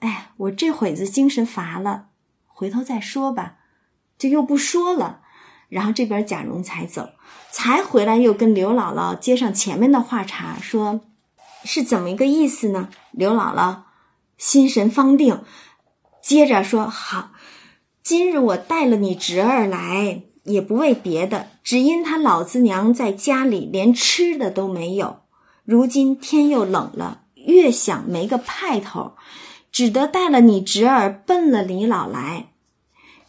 [0.00, 2.06] 哎，我这会子精神乏了，
[2.48, 3.58] 回头再说吧，
[4.18, 5.20] 就又不说了。
[5.70, 7.08] 然后这边贾蓉才走，
[7.50, 11.00] 才回来又跟刘姥姥接上前面的话茬，说
[11.64, 12.90] 是怎么一个意思呢？
[13.12, 13.76] 刘姥姥
[14.36, 15.42] 心神方定，
[16.20, 17.30] 接着说：“好，
[18.02, 25.20] 今日我带了你侄儿来，也不为别的，只因他老子娘在家里连吃的都没有。
[25.64, 29.12] 如今天又冷了，越想没个派头，
[29.70, 32.48] 只得带了你侄儿奔了李老来，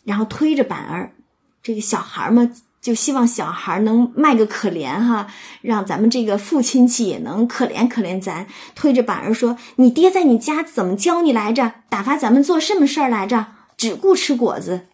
[0.04, 1.14] 然后推着板儿，
[1.62, 2.52] 这个小孩嘛。”
[2.82, 5.28] 就希望小孩能卖个可怜哈，
[5.62, 8.48] 让咱们这个父亲戚也能可怜可怜咱。
[8.74, 11.74] 推着板儿说：“你爹在你家怎么教你来着？
[11.90, 13.46] 打发咱们做什么事儿来着？
[13.78, 14.88] 只顾吃果子，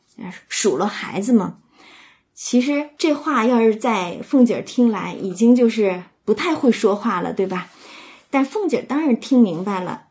[0.49, 1.59] 数落孩子嘛？”
[2.35, 7.69] 其实这话要是在凤姐儿听来，已经就是不太会说话了，对吧？
[8.29, 10.07] 但凤姐儿当然听明白了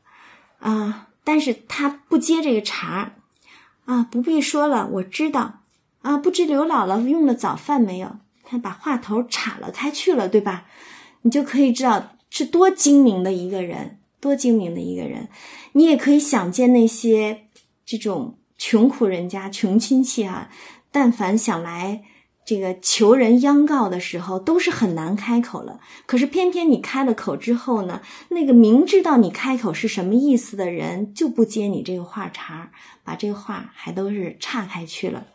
[0.61, 3.13] 啊，但是她不接这个茬儿
[3.85, 5.56] 啊，不必说了，我知道。
[6.07, 8.19] 啊，不知刘姥姥用了早饭没有？
[8.45, 10.67] 他把话头岔了开去了，对吧？
[11.23, 15.29] 你就可以知道是多精明的一个人，多精明的一个人。
[15.73, 17.47] 你也可以想见那些
[17.85, 20.49] 这种穷苦人家、穷亲戚啊，
[20.93, 22.05] 但凡想来
[22.45, 25.81] 这个求人央告的时候，都是很难开口了。
[26.07, 32.71] 可是偏偏你开了口之后呢，那个明知道你开口是什么意思的人，就不接你这个话茬，
[33.03, 35.27] 把这个话还都是岔开去了。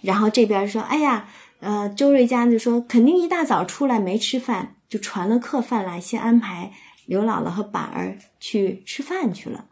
[0.00, 1.28] 然后这边说：“哎呀，
[1.60, 6.72] 呃，周瑞家就说肯定一大早出来没吃饭，就传了客饭来，先安排
[7.06, 9.64] 刘姥姥和板儿去吃饭去了。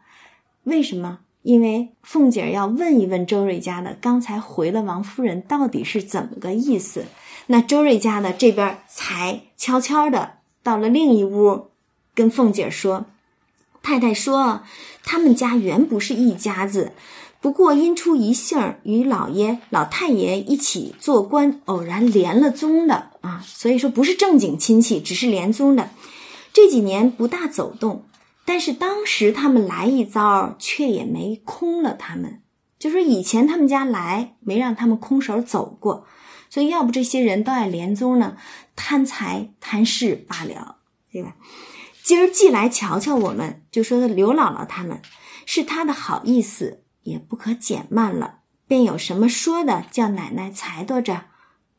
[0.63, 1.19] 为什么？
[1.43, 7.05] 因为凤姐要问一问周瑞家的刚才回了王夫人到底是怎么个意思。
[7.45, 11.69] 那周瑞家的这边才悄悄的到了另一屋，
[12.13, 13.05] 跟凤姐说：
[13.81, 14.63] 太太说
[15.03, 16.91] 他们家原不是一家子。”
[17.39, 25.91] 不过因出一姓与老爷、老太爷一起做官，偶然连了宗的啊，所以说不是正经亲戚，只是连宗的。
[26.51, 28.05] 这几年不大走动，
[28.43, 32.41] 但是当时他们来一遭，却也没空了他们。
[32.79, 36.05] 就说以前他们家来，没让他们空手走过。
[36.49, 38.37] 所以要不这些人都爱连宗呢，
[38.75, 40.77] 贪财贪势罢了，
[41.11, 41.35] 对吧？
[42.03, 45.01] 今儿既来瞧瞧我们，就说刘姥姥他们
[45.45, 46.83] 是他的好意思。
[47.07, 51.23] 也不可减慢了，便有什么说的，叫奶奶裁夺着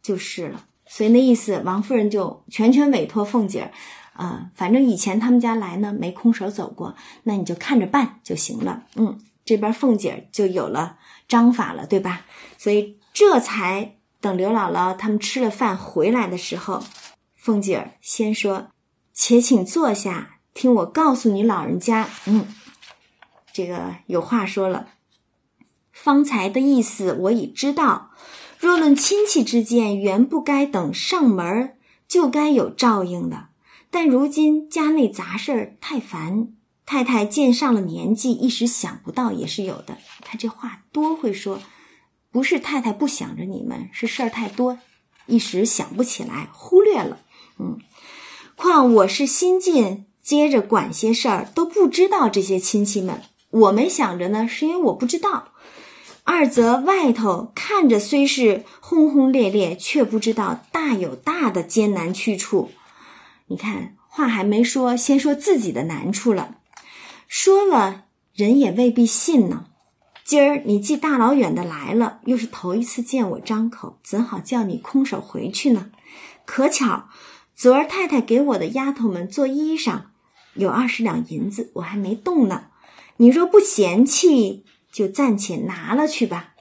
[0.03, 0.65] 就是了。
[0.87, 3.71] 所以那意思，王夫人就全权委托凤姐儿，
[4.15, 8.85] 啊，反正以前他们家来呢，没空手走过，那你就看着办就行了。
[8.97, 10.97] 嗯，这边凤姐儿就有了
[11.29, 12.25] 章法了，对吧？
[12.57, 16.83] 所以这才等刘姥姥他们吃了饭回来的时候，
[17.37, 18.69] 凤姐儿先说
[19.13, 22.47] ：“且请坐下，听我告诉你老人家，嗯，
[23.53, 24.89] 这个有话说了。”
[26.03, 28.11] 方才的意思我已知道，
[28.59, 31.77] 若论亲戚之间，原不该等上门
[32.07, 33.49] 就该有照应的。
[33.91, 36.49] 但如今家内杂事儿太烦，
[36.87, 39.99] 太太见上了年纪，一时想不到也是有的。
[40.21, 41.61] 他这话多会说，
[42.31, 44.79] 不是太太不想着你们，是事儿太多，
[45.27, 47.19] 一时想不起来，忽略了。
[47.59, 47.79] 嗯，
[48.57, 53.23] 况我是新进，接着管些事儿，都不知道这些亲戚们。
[53.51, 55.53] 我没想着呢，是因为我不知道。
[56.31, 62.71] 二则外头看着虽是轰轰烈烈，却不知道大有大的艰难去处。
[63.47, 66.57] 你看话还没说，先说自己的难处了。
[67.27, 68.05] 说了
[68.35, 69.69] 人也未必信呢。
[70.23, 75.91] 今儿你既大老远的来了，又是头一次见我张口，怎好叫你空手回去呢？
[76.45, 77.09] 可巧
[77.57, 80.03] 昨儿太太给我的丫头们做衣裳，
[80.53, 82.67] 有二十两银子，我还没动呢。
[83.17, 84.67] 你若不嫌弃。
[84.99, 86.55] 就暂且拿了去吧。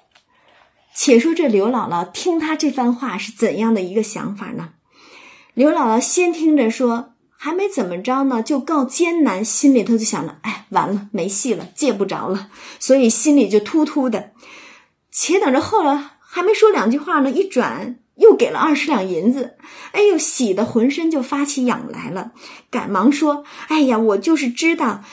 [0.93, 4.73] 且说这刘姥姥听他这番话是怎样的一个想法呢？
[5.55, 14.33] 刘姥姥先听着说还没怎么着呢，就告艰难，心里头就想着：哎，完了，没戏了，借不着了，所以心里就突突的。
[15.09, 19.57] 且等着后来还没说两句话呢，一转又给了二十两银子，
[19.93, 22.33] 哎呦，喜的浑身就发起痒来了，
[22.69, 25.03] 赶忙说：哎呀，我就是知道。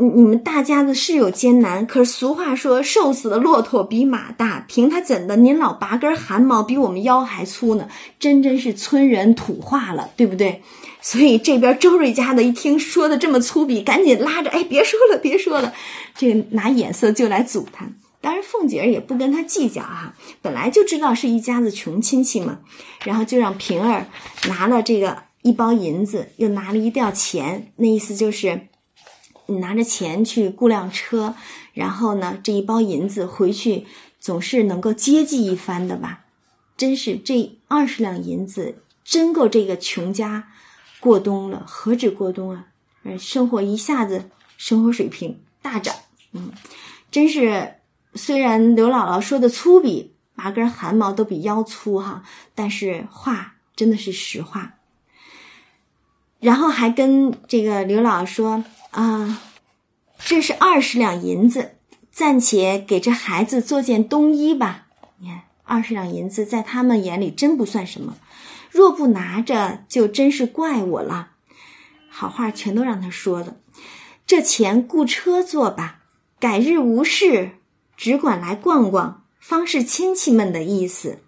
[0.00, 4.64] 你你们大家子是有艰难，可是俗话说，瘦死的骆驼比马大。
[4.66, 7.86] 凭他怎的，您老拔根汗毛比我们腰还粗呢？
[8.18, 10.62] 真真是村人土话了，对不对？
[11.02, 15.74] 所以这边周瑞家的一听说的这么粗鄙，赶紧拉着，哎，别说了，别说了，
[16.16, 17.86] 这个拿眼色就来阻他。
[18.22, 22.60] 当然凤姐儿也不跟他计较哈，本来就知道是一家子穷亲戚嘛，
[23.04, 24.06] 然后就让平儿
[24.48, 28.62] 拿了这个一包银子，又拿了一吊钱，那意思就是。
[29.50, 31.34] 你拿着钱去雇辆车，
[31.74, 33.86] 然后呢，这一包银子回去
[34.18, 36.24] 总是能够接济一番的吧？
[36.76, 40.48] 真是这二十两银子真够这个穷家
[40.98, 42.66] 过冬了，何止过冬啊？
[43.18, 45.94] 生活一下子生活水平大涨，
[46.32, 46.52] 嗯，
[47.10, 47.74] 真是
[48.14, 52.22] 虽然刘姥姥说的粗鄙，拔根汗毛都比腰粗哈，
[52.54, 54.74] 但是话真的是实话。
[56.38, 59.40] 然后还跟这个刘姥姥说啊，
[60.18, 61.76] 这是二十两银子，
[62.10, 64.86] 暂且给这孩子做件冬衣吧。
[65.18, 68.16] 你看，二十两银子在他们眼里真不算什么，
[68.70, 71.32] 若不拿着，就真是怪我了。
[72.08, 73.56] 好话全都让他说了，
[74.26, 76.00] 这钱雇车坐吧，
[76.40, 77.52] 改日无事，
[77.96, 81.20] 只管来逛逛，方是亲戚们的意思。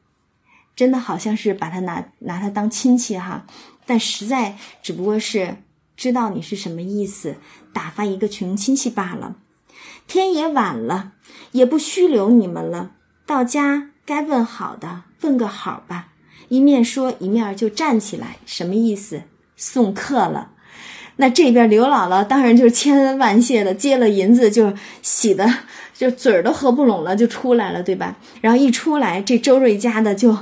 [0.75, 3.47] 真的好像是把他拿拿他当亲戚哈。
[3.85, 5.59] 但实在只不过是
[6.03, 7.37] 知道你是什么意思，
[7.73, 9.37] 打发一个穷亲戚罢了。
[10.09, 11.13] 天也晚了，
[11.53, 12.91] 也不虚留你们了。
[13.25, 16.09] 到家该问好的，问个好吧。
[16.49, 19.23] 一面说一面就站起来，什么意思？
[19.57, 20.51] 送客了。
[21.15, 25.49] 那这边刘姥姥当然就是千恩万谢的，接了银子就喜的
[25.95, 28.17] 就嘴儿都合不拢了，就出来了，对吧？
[28.41, 30.37] 然后一出来，这周瑞家的就。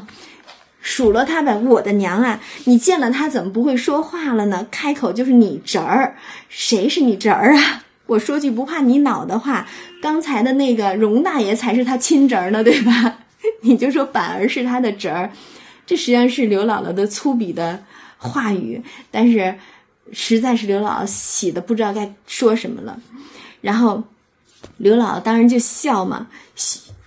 [0.81, 2.41] 数落他呗，我的娘啊！
[2.65, 4.67] 你见了他怎么不会说话了呢？
[4.71, 6.17] 开口就是你侄儿，
[6.49, 7.85] 谁是你侄儿啊？
[8.07, 9.69] 我说句不怕你恼的话，
[10.03, 13.19] 刚才的那个荣大爷才是他亲侄儿呢，对吧？
[13.63, 15.31] 你就说板儿是他的侄儿，
[15.87, 17.83] 这实际上是刘姥姥的粗鄙的
[18.19, 19.55] 话语，但是
[20.13, 22.99] 实在是刘姥姥喜的不知道该说什么了。
[23.61, 24.03] 然后
[24.79, 26.27] 刘姥姥当然就笑嘛，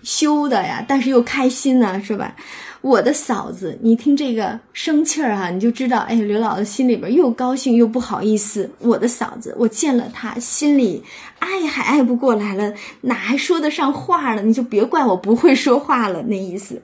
[0.03, 2.35] 羞的呀，但是又开心呢，是吧？
[2.83, 8.69] 我的嫂子，你听这个生气儿哈，你就知道，哎，刘姥姥心里边又高兴又不好意思。
[8.79, 11.01] 我的嫂子，我见了她，心里
[11.39, 14.41] 爱还爱不过来了，哪还说得上话了？
[14.41, 16.81] 你就别怪我不会说话了，那意思。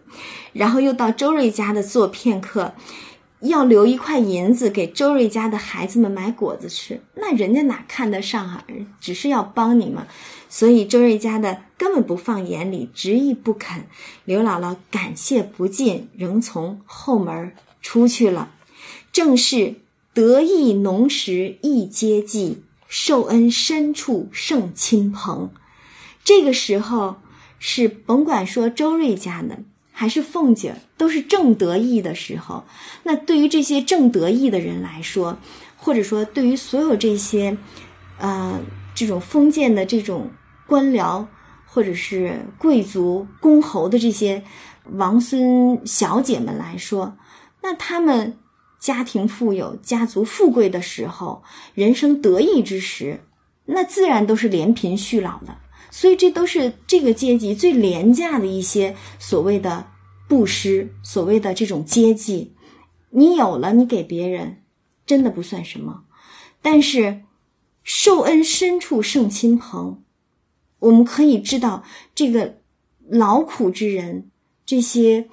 [0.54, 2.74] 然后又到周瑞家的坐片刻，
[3.42, 8.66] 要留一块银子给周瑞家的孩子们买果子吃，那人家哪看得上啊？
[9.00, 10.08] 只是要帮你嘛。
[10.50, 13.86] 所以周瑞家的根本不放眼里，执意不肯。
[14.26, 18.52] 刘姥姥感谢不尽，仍从后门出去了。
[19.12, 19.76] 正是
[20.14, 25.52] 得意浓时亦接济，受恩深处胜亲朋。
[26.24, 27.18] 这个时候
[27.58, 29.60] 是甭管说周瑞家的
[30.00, 32.64] 还是凤姐，都是正得意的时候。
[33.04, 35.38] 那对于这些正得意的人来说，
[35.76, 37.58] 或者说对于所有这些，
[38.18, 38.58] 呃，
[38.96, 40.30] 这种封建的这种。
[40.70, 41.26] 官僚
[41.66, 44.44] 或者是贵族公侯的这些
[44.92, 47.18] 王孙小姐们来说，
[47.64, 48.38] 那他们
[48.80, 51.42] 家庭富有、家族富贵的时候，
[51.74, 53.22] 人生得意之时，
[53.66, 55.58] 那自然都是连贫续老的。
[55.90, 59.88] 所以这都是这个阶级最廉价的一些所谓的
[60.28, 62.54] 布施，所谓的这种阶级。
[63.12, 64.62] 你有了，你给别人，
[65.06, 66.04] 真的不算什么。
[66.62, 67.22] 但是
[67.84, 70.04] 受恩深处胜亲朋。
[70.80, 71.84] 我们可以知道，
[72.16, 72.60] 这个
[73.10, 74.30] 劳苦之人，
[74.66, 75.28] 这些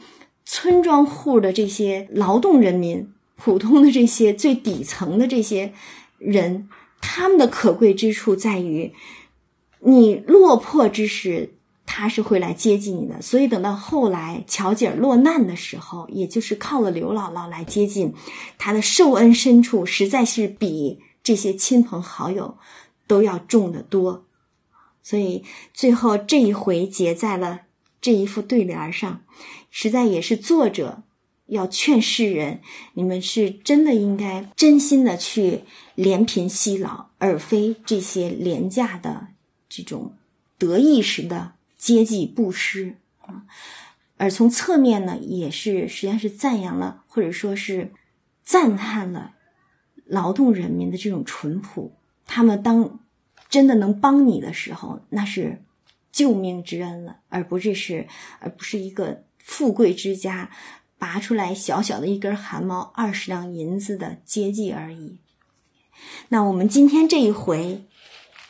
[0.45, 5.73] 村庄户的这些劳动人民，普通的这些最底层的这些
[6.19, 6.69] 人，
[7.01, 8.93] 他们的可贵之处在于，
[9.87, 11.55] 你落魄之时，
[11.87, 13.23] 他是会来接济你的。
[13.23, 18.13] 所以等到后来巧姐落难的时候，也就是靠了刘姥姥来接近，
[18.59, 22.59] 她的受恩深处，实在是比这些亲朋好友
[23.07, 24.27] 都要重得多。
[25.05, 27.61] 所以最后这一回结在了
[28.01, 29.23] 这一副对联上，
[29.71, 31.05] 实在也是作者
[31.47, 32.61] 要劝世人：
[32.95, 35.61] 你们是真的应该真心的去
[35.97, 39.29] 怜贫惜老，而非这些廉价的
[39.69, 40.17] 这种
[40.59, 43.45] 得意时的接济布施啊。
[44.17, 47.93] 而从侧面呢，也是实际上是赞扬了，或者说是
[48.43, 49.35] 赞叹了
[50.05, 51.93] 劳动人民的这种淳朴，
[52.27, 53.01] 他们当。
[53.49, 55.63] 真的能帮你的时候，那是
[56.11, 58.09] 救命之恩了，而不是是，
[58.41, 60.51] 而不是一个富贵之家
[60.99, 65.19] 拔出来小小的一根汗毛二十两银子的接济而已。
[66.29, 67.87] 那我们今天这一回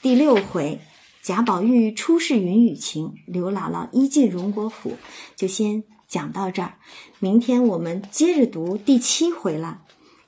[0.01, 0.81] 第六回
[1.27, 4.97] 贾宝玉出世云雨情，刘姥姥一进荣国府，
[5.35, 6.79] 就先讲到这儿。
[7.18, 9.83] 明天我们接着读第七回了。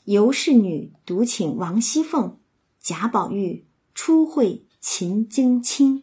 [0.07, 2.41] 尤氏女独请王熙凤，
[2.81, 3.65] 贾宝玉。
[3.95, 6.03] 初会秦京卿，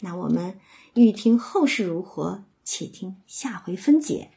[0.00, 0.58] 那我们
[0.92, 2.44] 欲听后事如何？
[2.62, 4.32] 且听下回分解。